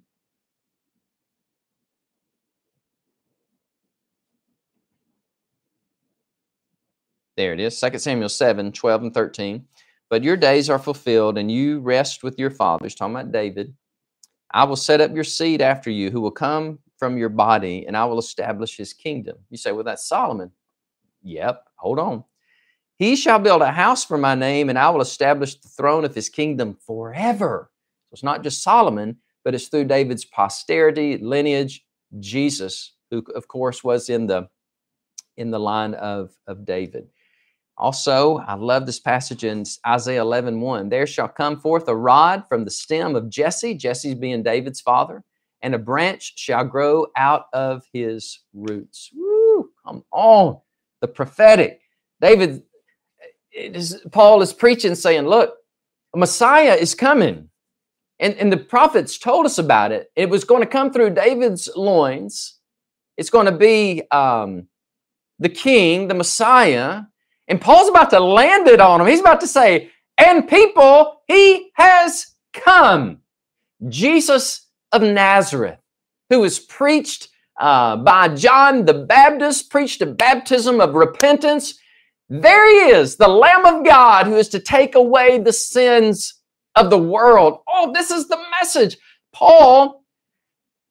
There 7.37 7.55
it 7.55 7.61
is, 7.61 7.81
2 7.81 7.98
Samuel 7.98 8.29
7, 8.29 8.72
12 8.72 9.03
and 9.03 9.14
13. 9.14 9.64
But 10.11 10.24
your 10.24 10.37
days 10.37 10.68
are 10.68 10.79
fulfilled, 10.79 11.38
and 11.38 11.50
you 11.50 11.79
rest 11.81 12.22
with 12.22 12.38
your 12.38 12.50
fathers. 12.50 12.94
Talking 12.94 13.14
about 13.14 13.33
David. 13.33 13.74
I 14.50 14.64
will 14.64 14.76
set 14.76 15.00
up 15.00 15.14
your 15.14 15.24
seed 15.24 15.62
after 15.62 15.90
you, 15.90 16.11
who 16.11 16.20
will 16.20 16.33
come 16.33 16.81
from 17.00 17.18
your 17.18 17.30
body, 17.30 17.86
and 17.86 17.96
I 17.96 18.04
will 18.04 18.18
establish 18.20 18.76
his 18.76 18.92
kingdom. 18.92 19.38
You 19.50 19.56
say, 19.56 19.72
well, 19.72 19.82
that's 19.82 20.06
Solomon. 20.06 20.52
Yep, 21.22 21.64
hold 21.76 21.98
on. 21.98 22.24
He 22.96 23.16
shall 23.16 23.38
build 23.38 23.62
a 23.62 23.72
house 23.72 24.04
for 24.04 24.18
my 24.18 24.34
name, 24.34 24.68
and 24.68 24.78
I 24.78 24.90
will 24.90 25.00
establish 25.00 25.58
the 25.58 25.68
throne 25.68 26.04
of 26.04 26.14
his 26.14 26.28
kingdom 26.28 26.76
forever. 26.86 27.70
So 28.04 28.14
it's 28.14 28.22
not 28.22 28.44
just 28.44 28.62
Solomon, 28.62 29.16
but 29.42 29.54
it's 29.54 29.68
through 29.68 29.86
David's 29.86 30.26
posterity, 30.26 31.16
lineage, 31.16 31.84
Jesus, 32.20 32.94
who 33.10 33.24
of 33.34 33.48
course 33.48 33.82
was 33.82 34.08
in 34.08 34.26
the 34.26 34.48
in 35.36 35.50
the 35.50 35.58
line 35.58 35.94
of, 35.94 36.36
of 36.46 36.66
David. 36.66 37.08
Also, 37.78 38.36
I 38.38 38.54
love 38.54 38.84
this 38.84 39.00
passage 39.00 39.42
in 39.42 39.64
Isaiah 39.86 40.20
11, 40.20 40.60
1. 40.60 40.90
There 40.90 41.06
shall 41.06 41.28
come 41.28 41.58
forth 41.58 41.88
a 41.88 41.96
rod 41.96 42.44
from 42.46 42.66
the 42.66 42.70
stem 42.70 43.16
of 43.16 43.30
Jesse, 43.30 43.74
Jesse's 43.74 44.16
being 44.16 44.42
David's 44.42 44.82
father, 44.82 45.24
and 45.62 45.74
a 45.74 45.78
branch 45.78 46.34
shall 46.36 46.64
grow 46.64 47.06
out 47.16 47.46
of 47.52 47.84
his 47.92 48.40
roots. 48.54 49.10
Woo, 49.14 49.70
come 49.84 50.04
on. 50.12 50.58
The 51.00 51.08
prophetic. 51.08 51.80
David, 52.20 52.62
is, 53.52 54.00
Paul 54.12 54.42
is 54.42 54.52
preaching, 54.52 54.94
saying, 54.94 55.26
Look, 55.26 55.54
a 56.14 56.18
Messiah 56.18 56.74
is 56.74 56.94
coming. 56.94 57.48
And, 58.18 58.34
and 58.34 58.52
the 58.52 58.58
prophets 58.58 59.18
told 59.18 59.46
us 59.46 59.58
about 59.58 59.92
it. 59.92 60.10
It 60.14 60.28
was 60.28 60.44
going 60.44 60.60
to 60.60 60.66
come 60.66 60.92
through 60.92 61.10
David's 61.10 61.70
loins. 61.74 62.58
It's 63.16 63.30
going 63.30 63.46
to 63.46 63.52
be 63.52 64.02
um, 64.10 64.68
the 65.38 65.48
king, 65.48 66.08
the 66.08 66.14
Messiah. 66.14 67.02
And 67.48 67.60
Paul's 67.60 67.88
about 67.88 68.10
to 68.10 68.20
land 68.20 68.68
it 68.68 68.80
on 68.80 69.00
him. 69.00 69.06
He's 69.06 69.20
about 69.20 69.40
to 69.40 69.46
say, 69.46 69.90
and 70.18 70.46
people, 70.46 71.22
he 71.26 71.70
has 71.74 72.34
come. 72.52 73.18
Jesus 73.88 74.66
of 74.92 75.03
Nazareth, 75.03 75.79
who 76.29 76.40
was 76.40 76.59
preached 76.59 77.29
uh, 77.61 77.96
by 77.96 78.29
John 78.29 78.85
the 78.85 78.94
Baptist, 78.94 79.70
preached 79.70 80.03
a 80.03 80.07
baptism 80.07 80.81
of 80.81 80.94
repentance. 80.94 81.79
There 82.29 82.68
he 82.68 82.94
is, 82.96 83.16
the 83.16 83.29
Lamb 83.29 83.66
of 83.66 83.85
God 83.85 84.26
who 84.26 84.37
is 84.37 84.48
to 84.50 84.61
take 84.61 84.94
away 84.94 85.38
the 85.38 85.53
sins 85.53 86.35
of 86.76 86.90
the 86.90 86.98
world. 86.98 87.61
Oh, 87.68 87.92
this 87.92 88.11
is 88.11 88.29
the 88.29 88.42
message. 88.59 88.96
Paul 89.33 90.05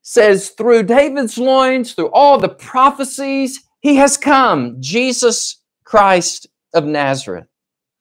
says, 0.01 0.49
through 0.49 0.83
David's 0.83 1.37
loins, 1.37 1.93
through 1.93 2.11
all 2.11 2.37
the 2.37 2.49
prophecies, 2.49 3.63
he 3.79 3.95
has 3.95 4.17
come, 4.17 4.77
Jesus 4.79 5.61
Christ 5.83 6.47
of 6.73 6.85
Nazareth. 6.85 7.47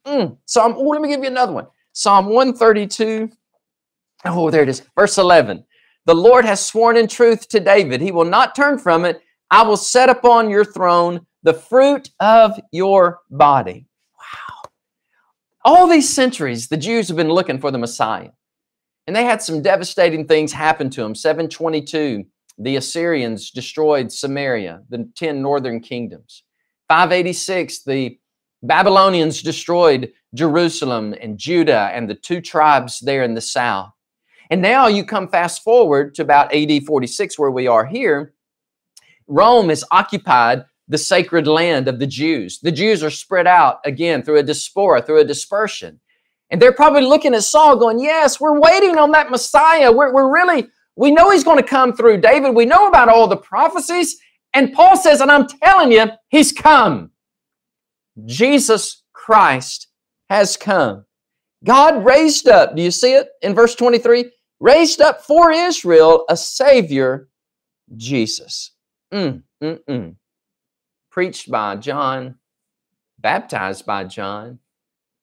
Mm. 0.07 0.39
Psalm, 0.47 0.75
oh, 0.77 0.89
let 0.89 1.01
me 1.01 1.09
give 1.09 1.21
you 1.21 1.29
another 1.29 1.53
one. 1.53 1.67
Psalm 1.93 2.27
132. 2.27 3.31
Oh, 4.25 4.51
there 4.51 4.63
it 4.63 4.69
is. 4.69 4.83
Verse 4.97 5.19
11. 5.19 5.65
The 6.09 6.15
Lord 6.15 6.47
has 6.47 6.65
sworn 6.65 6.97
in 6.97 7.07
truth 7.07 7.49
to 7.51 7.61
David. 7.61 8.01
He 8.01 8.13
will 8.13 8.25
not 8.25 8.57
turn 8.57 8.79
from 8.79 9.05
it. 9.05 9.21
I 9.51 9.63
will 9.63 9.77
set 9.77 10.09
upon 10.09 10.49
your 10.49 10.65
throne 10.65 11.27
the 11.43 11.53
fruit 11.53 12.09
of 12.19 12.59
your 12.73 13.19
body. 13.29 13.85
Wow. 14.17 14.71
All 15.67 15.87
these 15.87 16.09
centuries, 16.09 16.69
the 16.69 16.79
Jews 16.79 17.09
have 17.09 17.19
been 17.19 17.29
looking 17.29 17.59
for 17.59 17.71
the 17.71 17.77
Messiah. 17.77 18.31
And 19.07 19.15
they 19.15 19.25
had 19.25 19.43
some 19.43 19.61
devastating 19.61 20.27
things 20.27 20.51
happen 20.51 20.89
to 20.89 21.03
them. 21.03 21.15
722, 21.15 22.25
the 22.57 22.77
Assyrians 22.77 23.51
destroyed 23.51 24.11
Samaria, 24.11 24.85
the 24.89 25.11
10 25.15 25.43
northern 25.43 25.79
kingdoms. 25.79 26.43
586, 26.89 27.83
the 27.83 28.19
Babylonians 28.63 29.43
destroyed 29.43 30.11
Jerusalem 30.35 31.15
and 31.21 31.37
Judah 31.37 31.91
and 31.93 32.09
the 32.09 32.15
two 32.15 32.41
tribes 32.41 32.99
there 33.01 33.25
in 33.25 33.35
the 33.35 33.43
south. 33.43 33.93
And 34.51 34.63
now 34.63 34.87
you 34.87 35.05
come 35.05 35.29
fast 35.29 35.63
forward 35.63 36.15
to 36.15 36.23
about 36.23 36.55
AD 36.55 36.85
46, 36.85 37.39
where 37.39 37.51
we 37.51 37.67
are 37.67 37.85
here. 37.85 38.35
Rome 39.27 39.69
has 39.69 39.85
occupied 39.91 40.65
the 40.89 40.99
sacred 40.99 41.47
land 41.47 41.87
of 41.87 41.99
the 41.99 42.07
Jews. 42.07 42.61
The 42.61 42.73
Jews 42.73 43.03
are 43.03 43.11
spread 43.11 43.47
out 43.47 43.81
again 43.85 44.23
through 44.23 44.39
a 44.39 44.43
diaspora, 44.43 45.03
through 45.03 45.21
a 45.21 45.25
dispersion. 45.25 46.01
And 46.51 46.63
they're 46.63 46.73
probably 46.73 47.03
looking 47.03 47.35
at 47.35 47.45
Saul 47.45 47.77
going, 47.77 48.01
Yes, 48.01 48.41
we're 48.41 48.59
waiting 48.59 48.97
on 48.97 49.11
that 49.13 49.31
Messiah. 49.31 49.93
We're, 49.93 50.15
we're 50.15 50.33
really, 50.33 50.67
we 50.97 51.11
know 51.11 51.31
he's 51.31 51.45
going 51.45 51.59
to 51.59 51.63
come 51.63 51.93
through 51.93 52.23
David. 52.23 52.55
We 52.55 52.65
know 52.65 52.89
about 52.89 53.11
all 53.11 53.29
the 53.29 53.37
prophecies. 53.37 54.19
And 54.55 54.73
Paul 54.73 54.97
says, 54.97 55.21
and 55.21 55.31
I'm 55.31 55.47
telling 55.47 55.93
you, 55.93 56.07
he's 56.29 56.53
come. 56.53 57.11
Jesus 58.25 59.03
Christ 59.13 59.89
has 60.31 60.57
come. 60.57 61.05
God 61.65 62.05
raised 62.05 62.49
up, 62.49 62.75
do 62.75 62.83
you 62.83 62.91
see 62.91 63.15
it 63.15 63.29
in 63.43 63.55
verse 63.55 63.75
23? 63.75 64.31
Raised 64.61 65.01
up 65.01 65.23
for 65.23 65.53
Israel 65.53 66.25
a 66.29 66.37
Savior, 66.37 67.29
Jesus. 67.97 68.73
Mm, 69.13 69.43
mm, 69.63 69.79
mm. 69.89 70.17
Preached 71.11 71.51
by 71.51 71.77
John, 71.77 72.37
baptized 73.19 73.87
by 73.87 74.05
John. 74.05 74.59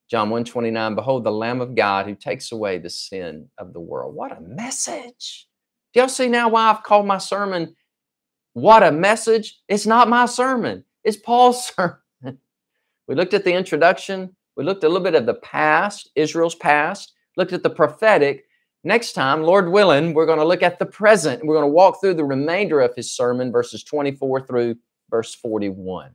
John 0.10 0.30
129, 0.30 0.95
behold 0.95 1.24
the 1.24 1.32
Lamb 1.32 1.62
of 1.62 1.76
God 1.76 2.06
who 2.06 2.15
takes 2.15 2.52
away 2.52 2.78
the 2.78 2.89
sin 2.89 3.50
of 3.58 3.74
the 3.74 3.80
world. 3.80 4.13
What 4.13 4.38
a 4.38 4.41
message. 4.41 5.48
Do 5.93 6.00
y'all 6.00 6.10
see 6.10 6.28
now 6.28 6.50
why 6.50 6.69
I've 6.69 6.84
called 6.84 7.08
my 7.08 7.17
sermon 7.17 7.76
What 8.54 8.84
a 8.84 8.91
Message? 8.91 9.60
It's 9.67 9.86
not 9.86 10.10
my 10.10 10.28
sermon, 10.28 10.84
it's 11.04 11.17
Paul's 11.17 11.67
sermon. 11.76 12.39
We 13.08 13.15
looked 13.15 13.34
at 13.34 13.43
the 13.43 13.54
introduction. 13.54 14.36
We 14.56 14.63
looked 14.63 14.84
a 14.84 14.88
little 14.88 15.04
bit 15.04 15.15
of 15.15 15.26
the 15.26 15.36
past, 15.36 16.10
Israel's 16.15 16.56
past, 16.56 17.13
looked 17.38 17.54
at 17.54 17.63
the 17.63 17.69
prophetic. 17.69 18.44
Next 18.86 19.13
time, 19.13 19.41
Lord 19.41 19.71
willing, 19.71 20.13
we're 20.13 20.28
going 20.28 20.38
to 20.38 20.45
look 20.45 20.62
at 20.62 20.78
the 20.78 20.86
present. 20.86 21.43
We're 21.43 21.56
going 21.56 21.67
to 21.67 21.74
walk 21.74 22.00
through 22.00 22.13
the 22.13 22.24
remainder 22.24 22.80
of 22.82 22.95
his 22.95 23.12
sermon, 23.12 23.52
verses 23.52 23.84
24 23.84 24.45
through 24.45 24.76
verse 25.10 25.34
41. 25.34 26.12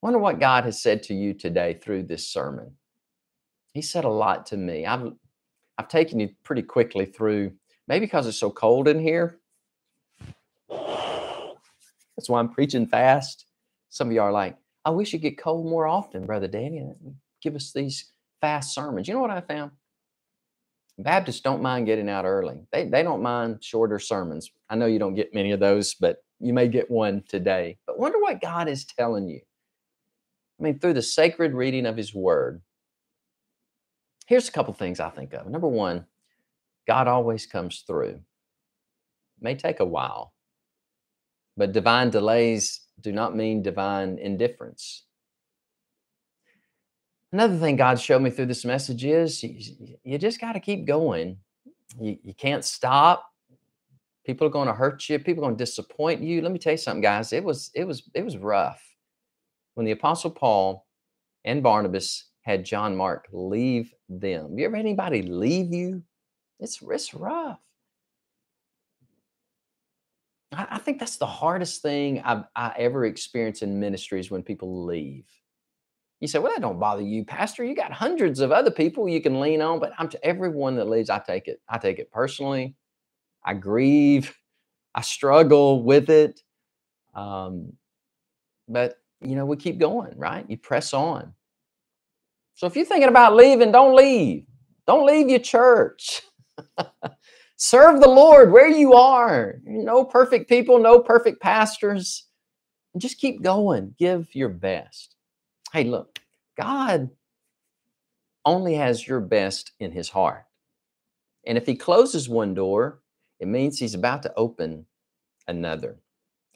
Wonder 0.00 0.20
what 0.20 0.38
God 0.38 0.64
has 0.64 0.80
said 0.80 1.02
to 1.04 1.14
you 1.14 1.34
today 1.34 1.74
through 1.82 2.04
this 2.04 2.28
sermon. 2.28 2.76
He 3.72 3.82
said 3.82 4.04
a 4.04 4.08
lot 4.08 4.46
to 4.46 4.56
me. 4.56 4.86
I've 4.86 5.12
I've 5.76 5.88
taken 5.88 6.20
you 6.20 6.30
pretty 6.44 6.62
quickly 6.62 7.04
through, 7.04 7.54
maybe 7.88 8.06
because 8.06 8.28
it's 8.28 8.38
so 8.38 8.50
cold 8.50 8.86
in 8.86 9.00
here. 9.00 9.40
That's 12.16 12.28
why 12.28 12.38
I'm 12.38 12.50
preaching 12.50 12.86
fast. 12.86 13.46
Some 13.88 14.06
of 14.06 14.12
you 14.12 14.22
are 14.22 14.30
like, 14.30 14.56
I 14.84 14.90
wish 14.90 15.12
you 15.12 15.18
get 15.18 15.36
cold 15.36 15.66
more 15.66 15.88
often, 15.88 16.26
Brother 16.26 16.46
Danny. 16.46 16.92
Give 17.42 17.56
us 17.56 17.72
these 17.72 18.12
fast 18.44 18.74
sermons. 18.74 19.08
You 19.08 19.14
know 19.14 19.22
what 19.22 19.30
I 19.30 19.40
found? 19.40 19.70
Baptists 20.98 21.40
don't 21.40 21.62
mind 21.62 21.86
getting 21.86 22.10
out 22.10 22.26
early. 22.26 22.56
They, 22.72 22.86
they 22.86 23.02
don't 23.02 23.22
mind 23.22 23.64
shorter 23.64 23.98
sermons. 23.98 24.50
I 24.68 24.76
know 24.76 24.84
you 24.84 24.98
don't 24.98 25.14
get 25.14 25.32
many 25.32 25.52
of 25.52 25.60
those, 25.60 25.94
but 25.94 26.18
you 26.40 26.52
may 26.52 26.68
get 26.68 26.90
one 26.90 27.24
today. 27.26 27.78
But 27.86 27.98
wonder 27.98 28.20
what 28.20 28.42
God 28.42 28.68
is 28.68 28.84
telling 28.84 29.28
you. 29.30 29.40
I 30.60 30.62
mean, 30.62 30.78
through 30.78 30.92
the 30.92 31.00
sacred 31.00 31.54
reading 31.54 31.86
of 31.86 31.96
His 31.96 32.14
Word, 32.14 32.60
here's 34.26 34.50
a 34.50 34.52
couple 34.52 34.74
things 34.74 35.00
I 35.00 35.08
think 35.08 35.32
of. 35.32 35.46
Number 35.46 35.66
one, 35.66 36.04
God 36.86 37.08
always 37.08 37.46
comes 37.46 37.82
through. 37.86 38.08
It 38.10 38.20
may 39.40 39.54
take 39.54 39.80
a 39.80 39.86
while, 39.86 40.34
but 41.56 41.72
divine 41.72 42.10
delays 42.10 42.82
do 43.00 43.10
not 43.10 43.34
mean 43.34 43.62
divine 43.62 44.18
indifference. 44.18 45.06
Another 47.34 47.58
thing 47.58 47.74
God 47.74 47.98
showed 47.98 48.22
me 48.22 48.30
through 48.30 48.46
this 48.46 48.64
message 48.64 49.04
is 49.04 49.42
you, 49.42 49.96
you 50.04 50.18
just 50.18 50.40
got 50.40 50.52
to 50.52 50.60
keep 50.60 50.86
going. 50.86 51.36
You, 52.00 52.16
you 52.22 52.32
can't 52.32 52.64
stop. 52.64 53.28
People 54.24 54.46
are 54.46 54.50
going 54.50 54.68
to 54.68 54.72
hurt 54.72 55.08
you. 55.08 55.18
People 55.18 55.42
are 55.42 55.48
going 55.48 55.56
to 55.56 55.64
disappoint 55.64 56.22
you. 56.22 56.42
Let 56.42 56.52
me 56.52 56.60
tell 56.60 56.74
you 56.74 56.78
something, 56.78 57.02
guys. 57.02 57.32
It 57.32 57.42
was 57.42 57.72
it 57.74 57.88
was 57.88 58.08
it 58.14 58.24
was 58.24 58.36
rough 58.36 58.80
when 59.74 59.84
the 59.84 59.90
Apostle 59.90 60.30
Paul 60.30 60.86
and 61.44 61.60
Barnabas 61.60 62.26
had 62.42 62.64
John 62.64 62.94
Mark 62.94 63.26
leave 63.32 63.92
them. 64.08 64.56
You 64.56 64.66
ever 64.66 64.76
had 64.76 64.86
anybody 64.86 65.22
leave 65.22 65.72
you? 65.72 66.04
It's 66.60 66.80
it's 66.88 67.14
rough. 67.14 67.58
I, 70.52 70.78
think 70.78 71.00
that's 71.00 71.16
the 71.16 71.26
hardest 71.26 71.82
thing 71.82 72.20
I've 72.20 72.44
I 72.54 72.74
ever 72.78 73.06
experienced 73.06 73.64
in 73.64 73.80
ministries 73.80 74.30
when 74.30 74.44
people 74.44 74.84
leave. 74.84 75.24
You 76.24 76.28
say, 76.28 76.38
well, 76.38 76.50
that 76.54 76.62
don't 76.62 76.80
bother 76.80 77.02
you, 77.02 77.22
Pastor. 77.22 77.64
You 77.64 77.74
got 77.76 77.92
hundreds 77.92 78.40
of 78.40 78.50
other 78.50 78.70
people 78.70 79.06
you 79.06 79.20
can 79.20 79.40
lean 79.40 79.60
on, 79.60 79.78
but 79.78 79.92
I'm 79.98 80.08
to 80.08 80.24
everyone 80.24 80.74
that 80.76 80.88
leaves, 80.88 81.10
I 81.10 81.18
take 81.18 81.48
it. 81.48 81.60
I 81.68 81.76
take 81.76 81.98
it 81.98 82.10
personally. 82.10 82.76
I 83.44 83.52
grieve. 83.52 84.34
I 84.94 85.02
struggle 85.02 85.82
with 85.82 86.08
it. 86.08 86.40
Um, 87.14 87.74
but 88.66 88.94
you 89.20 89.36
know, 89.36 89.44
we 89.44 89.58
keep 89.58 89.76
going, 89.76 90.16
right? 90.16 90.46
You 90.48 90.56
press 90.56 90.94
on. 90.94 91.34
So 92.54 92.66
if 92.66 92.74
you're 92.74 92.86
thinking 92.86 93.10
about 93.10 93.36
leaving, 93.36 93.70
don't 93.70 93.94
leave. 93.94 94.46
Don't 94.86 95.04
leave 95.04 95.28
your 95.28 95.40
church. 95.40 96.22
Serve 97.58 98.00
the 98.00 98.08
Lord 98.08 98.50
where 98.50 98.70
you 98.70 98.94
are. 98.94 99.56
No 99.66 100.06
perfect 100.06 100.48
people, 100.48 100.78
no 100.78 101.00
perfect 101.00 101.42
pastors. 101.42 102.24
Just 102.96 103.18
keep 103.18 103.42
going. 103.42 103.94
Give 103.98 104.34
your 104.34 104.48
best. 104.48 105.13
Hey, 105.74 105.82
look, 105.82 106.20
God 106.56 107.10
only 108.44 108.74
has 108.74 109.08
your 109.08 109.18
best 109.18 109.72
in 109.80 109.90
his 109.90 110.08
heart. 110.08 110.44
And 111.48 111.58
if 111.58 111.66
he 111.66 111.74
closes 111.74 112.28
one 112.28 112.54
door, 112.54 113.00
it 113.40 113.48
means 113.48 113.76
he's 113.76 113.94
about 113.94 114.22
to 114.22 114.32
open 114.36 114.86
another. 115.48 115.96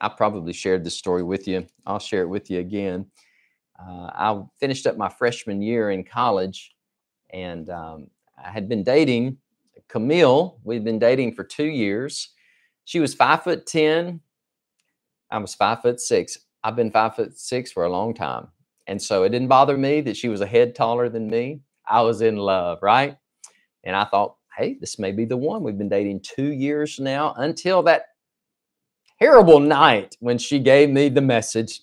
I 0.01 0.09
probably 0.09 0.53
shared 0.53 0.85
this 0.85 0.97
story 0.97 1.25
with 1.25 1.49
you. 1.49 1.67
I'll 1.85 1.99
share 1.99 2.23
it 2.23 2.29
with 2.29 2.49
you 2.49 2.61
again. 2.61 3.07
Uh, 3.77 4.07
I 4.15 4.41
finished 4.61 4.87
up 4.87 4.97
my 4.97 5.09
freshman 5.09 5.63
year 5.63 5.91
in 5.91 6.05
college 6.05 6.77
and 7.31 7.69
um, 7.71 8.07
I 8.41 8.53
had 8.53 8.69
been 8.69 8.85
dating 8.85 9.37
Camille, 9.89 10.61
we've 10.63 10.85
been 10.85 11.01
dating 11.01 11.35
for 11.35 11.43
two 11.43 11.67
years. 11.67 12.29
She 12.85 13.01
was 13.01 13.15
five 13.15 13.43
foot 13.43 13.67
10. 13.67 14.21
I 15.29 15.39
was 15.39 15.57
five 15.57 15.83
foot 15.83 16.01
six. 16.01 16.39
I've 16.63 16.77
been 16.77 16.93
five 16.93 17.17
foot 17.17 17.37
six 17.37 17.73
for 17.73 17.85
a 17.85 17.91
long 17.91 18.15
time. 18.15 18.47
And 18.89 19.01
so 19.01 19.23
it 19.23 19.29
didn't 19.29 19.49
bother 19.49 19.77
me 19.77 20.01
that 20.01 20.17
she 20.17 20.29
was 20.29 20.41
a 20.41 20.47
head 20.47 20.75
taller 20.75 21.09
than 21.09 21.29
me. 21.29 21.61
I 21.89 22.01
was 22.01 22.23
in 22.23 22.37
love, 22.37 22.79
right? 22.83 23.17
And 23.85 23.95
I 23.95 24.05
thought, 24.07 24.37
hey, 24.57 24.79
this 24.81 24.99
may 24.99 25.13
be 25.13 25.27
the 25.27 25.37
one. 25.37 25.63
We've 25.63 25.79
been 25.79 25.89
dating 25.89 26.23
two 26.23 26.53
years 26.53 26.99
now 26.99 27.35
until 27.37 27.83
that 27.85 28.07
terrible 29.21 29.61
night 29.61 30.17
when 30.21 30.39
she 30.39 30.59
gave 30.59 30.89
me 30.89 31.11
the 31.11 31.21
message. 31.21 31.83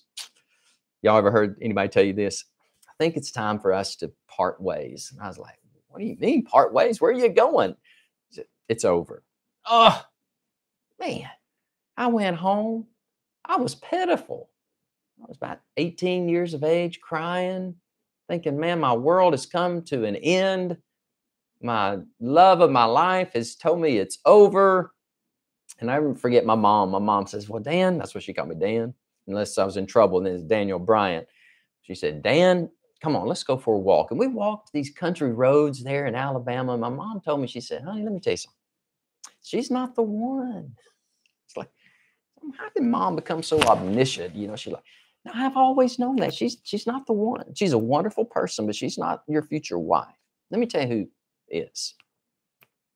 Y'all 1.02 1.16
ever 1.16 1.30
heard 1.30 1.56
anybody 1.62 1.88
tell 1.88 2.02
you 2.02 2.12
this? 2.12 2.44
I 2.88 2.92
think 2.98 3.16
it's 3.16 3.30
time 3.30 3.60
for 3.60 3.72
us 3.72 3.94
to 3.96 4.10
part 4.26 4.60
ways. 4.60 5.10
And 5.12 5.22
I 5.22 5.28
was 5.28 5.38
like, 5.38 5.58
what 5.88 6.00
do 6.00 6.06
you 6.06 6.16
mean 6.18 6.44
part 6.44 6.72
ways? 6.74 7.00
Where 7.00 7.12
are 7.12 7.14
you 7.14 7.28
going? 7.28 7.76
It's 8.68 8.84
over. 8.84 9.22
Oh, 9.64 10.02
man. 10.98 11.28
I 11.96 12.08
went 12.08 12.36
home. 12.36 12.88
I 13.44 13.56
was 13.56 13.76
pitiful. 13.76 14.50
I 15.22 15.26
was 15.28 15.36
about 15.36 15.60
18 15.76 16.28
years 16.28 16.54
of 16.54 16.62
age, 16.62 17.00
crying, 17.00 17.74
thinking, 18.28 18.58
man, 18.58 18.80
my 18.80 18.92
world 18.92 19.32
has 19.32 19.46
come 19.46 19.82
to 19.82 20.04
an 20.04 20.16
end. 20.16 20.76
My 21.62 21.98
love 22.20 22.60
of 22.60 22.70
my 22.70 22.84
life 22.84 23.32
has 23.34 23.56
told 23.56 23.80
me 23.80 23.98
it's 23.98 24.18
over. 24.26 24.92
And 25.80 25.90
I 25.90 26.00
forget 26.14 26.44
my 26.44 26.54
mom. 26.54 26.90
My 26.90 26.98
mom 26.98 27.26
says, 27.26 27.48
Well, 27.48 27.62
Dan, 27.62 27.98
that's 27.98 28.14
what 28.14 28.24
she 28.24 28.32
called 28.32 28.48
me, 28.48 28.54
Dan, 28.54 28.94
unless 29.26 29.58
I 29.58 29.64
was 29.64 29.76
in 29.76 29.86
trouble. 29.86 30.18
And 30.18 30.26
then 30.26 30.34
it's 30.34 30.44
Daniel 30.44 30.78
Bryant. 30.78 31.26
She 31.82 31.94
said, 31.94 32.22
Dan, 32.22 32.70
come 33.02 33.16
on, 33.16 33.26
let's 33.26 33.44
go 33.44 33.56
for 33.56 33.74
a 33.74 33.78
walk. 33.78 34.10
And 34.10 34.18
we 34.18 34.26
walked 34.26 34.72
these 34.72 34.90
country 34.90 35.32
roads 35.32 35.82
there 35.82 36.06
in 36.06 36.14
Alabama. 36.14 36.76
My 36.76 36.88
mom 36.88 37.20
told 37.20 37.40
me, 37.40 37.46
she 37.46 37.60
said, 37.60 37.82
honey, 37.82 38.02
let 38.02 38.12
me 38.12 38.20
tell 38.20 38.32
you 38.32 38.38
something. 38.38 38.56
She's 39.42 39.70
not 39.70 39.94
the 39.94 40.02
one. 40.02 40.72
It's 41.46 41.56
like, 41.56 41.70
how 42.58 42.68
did 42.74 42.82
mom 42.82 43.16
become 43.16 43.42
so 43.42 43.60
omniscient? 43.62 44.34
You 44.34 44.48
know, 44.48 44.56
she's 44.56 44.72
like, 44.72 44.82
no, 45.26 45.32
I've 45.34 45.58
always 45.58 45.98
known 46.00 46.16
that. 46.18 46.34
She's 46.34 46.58
she's 46.64 46.86
not 46.88 47.06
the 47.06 47.14
one. 47.14 47.54
She's 47.56 47.74
a 47.74 47.78
wonderful 47.78 48.26
person, 48.26 48.66
but 48.66 48.76
she's 48.76 48.98
not 48.98 49.24
your 49.28 49.42
future 49.42 49.78
wife. 49.80 50.08
Let 50.52 50.60
me 50.60 50.66
tell 50.66 50.82
you 50.82 50.88
who 50.88 51.08
is. 51.50 51.94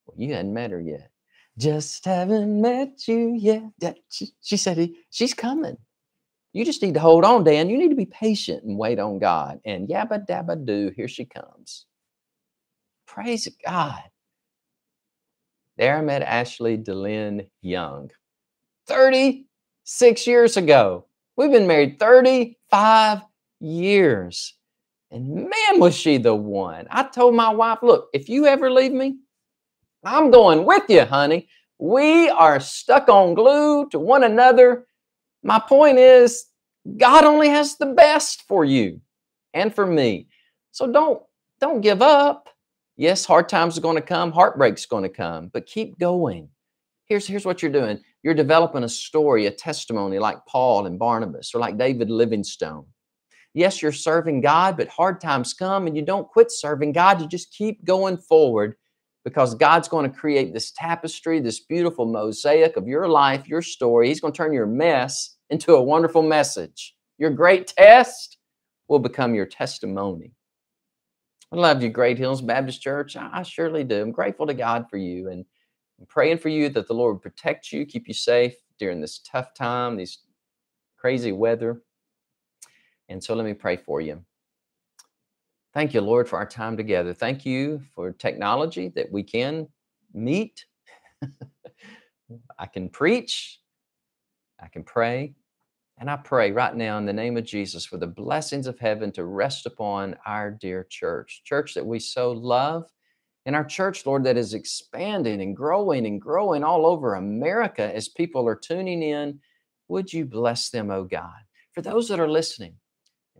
Well, 0.06 0.16
you 0.18 0.34
hadn't 0.34 0.54
met 0.54 0.72
her 0.72 0.80
yet. 0.80 1.10
Just 1.58 2.04
haven't 2.06 2.60
met 2.60 3.08
you 3.08 3.34
yet. 3.38 3.98
She, 4.10 4.28
she 4.42 4.56
said, 4.58 4.90
she's 5.10 5.34
coming. 5.34 5.78
You 6.52 6.64
just 6.64 6.82
need 6.82 6.94
to 6.94 7.00
hold 7.00 7.24
on, 7.24 7.44
Dan. 7.44 7.70
You 7.70 7.78
need 7.78 7.90
to 7.90 7.96
be 7.96 8.06
patient 8.06 8.64
and 8.64 8.78
wait 8.78 8.98
on 9.00 9.20
God. 9.20 9.60
And 9.66 9.88
yabba 9.88 10.26
dabba 10.26 10.64
do, 10.66 10.92
here 10.96 11.08
she 11.08 11.26
comes. 11.26 11.86
Praise 13.06 13.48
God. 13.66 14.02
There 15.78 15.96
I 15.98 16.02
met 16.02 16.22
Ashley 16.22 16.78
DeLynn 16.78 17.48
Young 17.62 18.10
36 18.88 20.28
years 20.28 20.56
ago. 20.58 21.06
We've 21.40 21.50
been 21.50 21.66
married 21.66 21.98
35 21.98 23.22
years. 23.60 24.54
And 25.10 25.34
man, 25.34 25.80
was 25.80 25.96
she 25.96 26.18
the 26.18 26.34
one. 26.34 26.86
I 26.90 27.02
told 27.04 27.34
my 27.34 27.48
wife, 27.48 27.78
look, 27.82 28.10
if 28.12 28.28
you 28.28 28.46
ever 28.46 28.70
leave 28.70 28.92
me, 28.92 29.16
I'm 30.04 30.30
going 30.30 30.64
with 30.64 30.84
you, 30.88 31.04
honey. 31.04 31.48
We 31.78 32.28
are 32.28 32.60
stuck 32.60 33.08
on 33.08 33.34
glue 33.34 33.88
to 33.88 33.98
one 33.98 34.22
another 34.22 34.86
my 35.42 35.58
point 35.58 35.98
is, 35.98 36.46
God 36.96 37.24
only 37.24 37.48
has 37.48 37.76
the 37.76 37.86
best 37.86 38.42
for 38.46 38.64
you 38.64 39.00
and 39.54 39.74
for 39.74 39.86
me. 39.86 40.28
So 40.72 40.90
don't 40.90 41.22
don't 41.60 41.80
give 41.80 42.02
up. 42.02 42.48
Yes, 42.96 43.24
hard 43.24 43.48
times 43.48 43.78
are 43.78 43.82
going 43.82 43.96
to 43.96 44.02
come, 44.02 44.32
heartbreak's 44.32 44.86
going 44.86 45.02
to 45.02 45.08
come, 45.08 45.48
but 45.48 45.66
keep 45.66 45.98
going. 45.98 46.48
Here's 47.06 47.26
here's 47.26 47.46
what 47.46 47.62
you're 47.62 47.72
doing. 47.72 48.00
You're 48.22 48.34
developing 48.34 48.84
a 48.84 48.88
story, 48.88 49.46
a 49.46 49.50
testimony 49.50 50.18
like 50.18 50.44
Paul 50.46 50.86
and 50.86 50.98
Barnabas 50.98 51.54
or 51.54 51.58
like 51.58 51.78
David 51.78 52.10
Livingstone. 52.10 52.86
Yes, 53.54 53.82
you're 53.82 53.92
serving 53.92 54.42
God, 54.42 54.76
but 54.76 54.88
hard 54.88 55.20
times 55.20 55.54
come 55.54 55.86
and 55.86 55.96
you 55.96 56.02
don't 56.02 56.28
quit 56.28 56.52
serving 56.52 56.92
God. 56.92 57.20
You 57.20 57.26
just 57.26 57.52
keep 57.52 57.84
going 57.84 58.16
forward 58.16 58.76
because 59.24 59.54
God's 59.54 59.88
going 59.88 60.10
to 60.10 60.16
create 60.16 60.52
this 60.52 60.70
tapestry, 60.70 61.40
this 61.40 61.60
beautiful 61.60 62.06
mosaic 62.06 62.76
of 62.76 62.86
your 62.86 63.08
life, 63.08 63.48
your 63.48 63.62
story. 63.62 64.08
He's 64.08 64.20
going 64.20 64.32
to 64.32 64.36
turn 64.36 64.52
your 64.52 64.66
mess 64.66 65.36
into 65.50 65.74
a 65.74 65.82
wonderful 65.82 66.22
message. 66.22 66.94
Your 67.18 67.30
great 67.30 67.66
test 67.66 68.38
will 68.88 68.98
become 68.98 69.34
your 69.34 69.46
testimony. 69.46 70.32
I 71.52 71.56
love 71.56 71.82
you, 71.82 71.88
Great 71.88 72.16
Hills 72.16 72.40
Baptist 72.40 72.80
Church. 72.80 73.16
I 73.16 73.42
surely 73.42 73.82
do. 73.82 74.00
I'm 74.00 74.12
grateful 74.12 74.46
to 74.46 74.54
God 74.54 74.86
for 74.88 74.96
you 74.96 75.28
and 75.30 75.44
I'm 76.00 76.06
praying 76.06 76.38
for 76.38 76.48
you 76.48 76.70
that 76.70 76.88
the 76.88 76.94
Lord 76.94 77.20
protect 77.20 77.70
you, 77.72 77.84
keep 77.84 78.08
you 78.08 78.14
safe 78.14 78.54
during 78.78 79.00
this 79.00 79.18
tough 79.18 79.52
time, 79.52 79.96
these 79.96 80.20
crazy 80.96 81.32
weather. 81.32 81.82
And 83.10 83.22
so 83.22 83.34
let 83.34 83.44
me 83.44 83.52
pray 83.52 83.76
for 83.76 84.00
you. 84.00 84.24
Thank 85.74 85.94
you, 85.94 86.00
Lord, 86.00 86.28
for 86.28 86.36
our 86.36 86.46
time 86.46 86.76
together. 86.76 87.12
Thank 87.12 87.44
you 87.44 87.82
for 87.94 88.12
technology 88.12 88.88
that 88.96 89.12
we 89.12 89.22
can 89.22 89.68
meet. 90.14 90.64
I 92.58 92.66
can 92.66 92.88
preach, 92.88 93.60
I 94.60 94.68
can 94.68 94.84
pray. 94.84 95.34
And 95.98 96.10
I 96.10 96.16
pray 96.16 96.50
right 96.50 96.74
now 96.74 96.96
in 96.96 97.04
the 97.04 97.12
name 97.12 97.36
of 97.36 97.44
Jesus 97.44 97.84
for 97.84 97.98
the 97.98 98.06
blessings 98.06 98.66
of 98.66 98.78
heaven 98.78 99.12
to 99.12 99.26
rest 99.26 99.66
upon 99.66 100.16
our 100.24 100.50
dear 100.50 100.84
church, 100.88 101.42
church 101.44 101.74
that 101.74 101.84
we 101.84 101.98
so 101.98 102.32
love, 102.32 102.90
and 103.46 103.56
our 103.56 103.64
church, 103.64 104.04
Lord, 104.06 104.24
that 104.24 104.36
is 104.36 104.54
expanding 104.54 105.40
and 105.40 105.56
growing 105.56 106.06
and 106.06 106.20
growing 106.20 106.62
all 106.62 106.86
over 106.86 107.14
America 107.14 107.94
as 107.94 108.08
people 108.08 108.46
are 108.46 108.56
tuning 108.56 109.02
in. 109.02 109.40
Would 109.88 110.12
you 110.12 110.24
bless 110.24 110.70
them, 110.70 110.90
oh 110.90 111.04
God? 111.04 111.40
For 111.72 111.82
those 111.82 112.08
that 112.08 112.20
are 112.20 112.28
listening, 112.28 112.74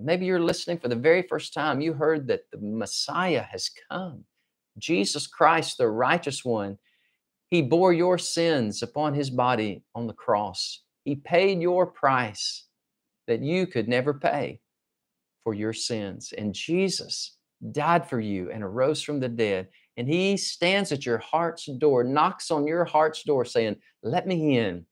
Maybe 0.00 0.24
you're 0.24 0.40
listening 0.40 0.78
for 0.78 0.88
the 0.88 0.96
very 0.96 1.22
first 1.22 1.52
time. 1.52 1.80
You 1.80 1.92
heard 1.92 2.26
that 2.28 2.50
the 2.50 2.58
Messiah 2.58 3.42
has 3.42 3.70
come. 3.90 4.24
Jesus 4.78 5.26
Christ, 5.26 5.76
the 5.76 5.88
righteous 5.88 6.44
one, 6.44 6.78
he 7.50 7.60
bore 7.60 7.92
your 7.92 8.16
sins 8.16 8.82
upon 8.82 9.12
his 9.12 9.28
body 9.28 9.82
on 9.94 10.06
the 10.06 10.14
cross. 10.14 10.82
He 11.04 11.16
paid 11.16 11.60
your 11.60 11.86
price 11.86 12.64
that 13.26 13.42
you 13.42 13.66
could 13.66 13.88
never 13.88 14.14
pay 14.14 14.60
for 15.42 15.52
your 15.52 15.72
sins. 15.72 16.32
And 16.36 16.54
Jesus 16.54 17.36
died 17.72 18.08
for 18.08 18.20
you 18.20 18.50
and 18.50 18.62
arose 18.62 19.02
from 19.02 19.20
the 19.20 19.28
dead. 19.28 19.68
And 20.00 20.08
he 20.08 20.38
stands 20.38 20.92
at 20.92 21.04
your 21.04 21.18
heart's 21.18 21.66
door, 21.66 22.02
knocks 22.04 22.50
on 22.50 22.66
your 22.66 22.86
heart's 22.86 23.22
door, 23.22 23.44
saying, 23.44 23.76
Let 24.02 24.26
me 24.26 24.56
in. 24.56 24.86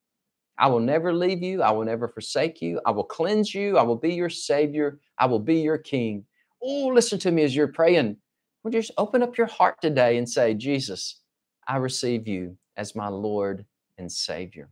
I 0.58 0.66
will 0.66 0.80
never 0.80 1.14
leave 1.14 1.42
you. 1.42 1.62
I 1.62 1.70
will 1.70 1.86
never 1.86 2.08
forsake 2.08 2.60
you. 2.60 2.78
I 2.84 2.90
will 2.90 3.04
cleanse 3.04 3.54
you. 3.54 3.78
I 3.78 3.82
will 3.84 3.96
be 3.96 4.12
your 4.12 4.28
Savior. 4.28 5.00
I 5.16 5.24
will 5.24 5.38
be 5.38 5.60
your 5.60 5.78
King. 5.78 6.26
Oh, 6.62 6.88
listen 6.88 7.18
to 7.20 7.30
me 7.30 7.42
as 7.42 7.56
you're 7.56 7.68
praying. 7.68 8.18
Would 8.62 8.74
you 8.74 8.82
just 8.82 8.92
open 8.98 9.22
up 9.22 9.38
your 9.38 9.46
heart 9.46 9.80
today 9.80 10.18
and 10.18 10.28
say, 10.28 10.52
Jesus, 10.52 11.22
I 11.66 11.78
receive 11.78 12.28
you 12.28 12.58
as 12.76 12.94
my 12.94 13.08
Lord 13.08 13.64
and 13.96 14.12
Savior. 14.12 14.68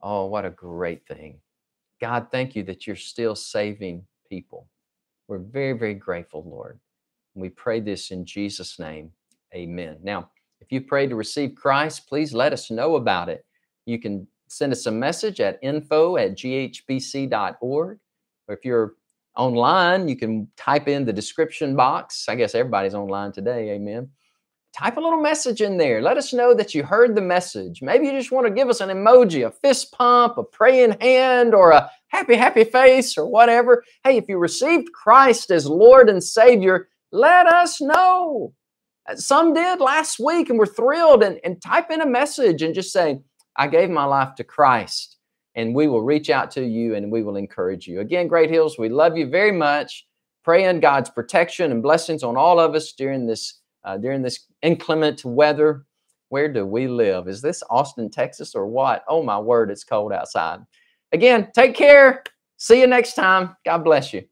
Oh, 0.00 0.26
what 0.26 0.44
a 0.44 0.50
great 0.50 1.04
thing. 1.08 1.40
God, 2.00 2.28
thank 2.30 2.54
you 2.54 2.62
that 2.62 2.86
you're 2.86 2.94
still 2.94 3.34
saving 3.34 4.06
people. 4.28 4.68
We're 5.26 5.38
very, 5.38 5.76
very 5.76 5.94
grateful, 5.94 6.44
Lord. 6.48 6.78
We 7.38 7.48
pray 7.50 7.80
this 7.80 8.10
in 8.10 8.24
Jesus' 8.24 8.78
name. 8.78 9.12
Amen. 9.54 9.98
Now, 10.02 10.30
if 10.60 10.72
you 10.72 10.80
pray 10.80 11.06
to 11.06 11.16
receive 11.16 11.54
Christ, 11.54 12.08
please 12.08 12.34
let 12.34 12.52
us 12.52 12.70
know 12.70 12.96
about 12.96 13.28
it 13.28 13.44
you 13.88 13.98
can 13.98 14.26
send 14.48 14.72
us 14.72 14.86
a 14.86 14.92
message 14.92 15.40
at 15.40 15.58
info 15.62 16.16
at 16.16 16.36
ghbc.org. 16.36 17.98
Or 18.48 18.54
if 18.54 18.64
you're 18.64 18.94
online, 19.36 20.08
you 20.08 20.16
can 20.16 20.48
type 20.56 20.88
in 20.88 21.04
the 21.04 21.12
description 21.12 21.74
box. 21.74 22.26
I 22.28 22.34
guess 22.34 22.54
everybody's 22.54 22.94
online 22.94 23.32
today. 23.32 23.70
Amen. 23.70 24.10
Type 24.76 24.98
a 24.98 25.00
little 25.00 25.20
message 25.20 25.62
in 25.62 25.78
there. 25.78 26.02
Let 26.02 26.18
us 26.18 26.34
know 26.34 26.52
that 26.54 26.74
you 26.74 26.82
heard 26.82 27.16
the 27.16 27.22
message. 27.22 27.80
Maybe 27.80 28.06
you 28.06 28.12
just 28.12 28.30
want 28.30 28.46
to 28.46 28.52
give 28.52 28.68
us 28.68 28.82
an 28.82 28.90
emoji, 28.90 29.46
a 29.46 29.50
fist 29.50 29.92
pump, 29.92 30.36
a 30.36 30.44
praying 30.44 30.96
hand, 31.00 31.54
or 31.54 31.70
a 31.70 31.90
happy, 32.08 32.34
happy 32.34 32.64
face, 32.64 33.16
or 33.16 33.26
whatever. 33.26 33.82
Hey, 34.04 34.18
if 34.18 34.28
you 34.28 34.36
received 34.38 34.92
Christ 34.92 35.50
as 35.50 35.66
Lord 35.66 36.10
and 36.10 36.22
Savior, 36.22 36.88
let 37.12 37.46
us 37.46 37.80
know. 37.80 38.52
Some 39.14 39.54
did 39.54 39.80
last 39.80 40.18
week 40.18 40.50
and 40.50 40.58
we're 40.58 40.66
thrilled. 40.66 41.22
And, 41.22 41.40
and 41.44 41.62
type 41.62 41.90
in 41.90 42.00
a 42.00 42.06
message 42.06 42.62
and 42.62 42.74
just 42.74 42.92
say, 42.92 43.20
I 43.56 43.66
gave 43.66 43.90
my 43.90 44.04
life 44.04 44.36
to 44.36 44.44
Christ, 44.44 45.16
and 45.56 45.74
we 45.74 45.88
will 45.88 46.02
reach 46.02 46.30
out 46.30 46.50
to 46.52 46.64
you 46.64 46.94
and 46.94 47.10
we 47.10 47.24
will 47.24 47.36
encourage 47.36 47.88
you. 47.88 48.00
Again, 48.00 48.28
Great 48.28 48.50
Hills, 48.50 48.78
we 48.78 48.88
love 48.88 49.16
you 49.16 49.28
very 49.28 49.50
much. 49.52 50.06
Praying 50.44 50.80
God's 50.80 51.10
protection 51.10 51.72
and 51.72 51.82
blessings 51.82 52.22
on 52.22 52.36
all 52.36 52.60
of 52.60 52.74
us 52.74 52.92
during 52.92 53.26
this 53.26 53.60
uh, 53.84 53.96
during 53.98 54.22
this 54.22 54.46
inclement 54.62 55.24
weather. 55.24 55.84
Where 56.30 56.50
do 56.50 56.64
we 56.64 56.86
live? 56.86 57.26
Is 57.26 57.42
this 57.42 57.62
Austin, 57.68 58.10
Texas, 58.10 58.54
or 58.54 58.66
what? 58.66 59.04
Oh 59.08 59.22
my 59.22 59.38
word, 59.38 59.70
it's 59.70 59.84
cold 59.84 60.12
outside. 60.12 60.60
Again, 61.12 61.48
take 61.54 61.74
care. 61.74 62.22
See 62.58 62.80
you 62.80 62.86
next 62.86 63.14
time. 63.14 63.56
God 63.64 63.78
bless 63.78 64.12
you. 64.12 64.24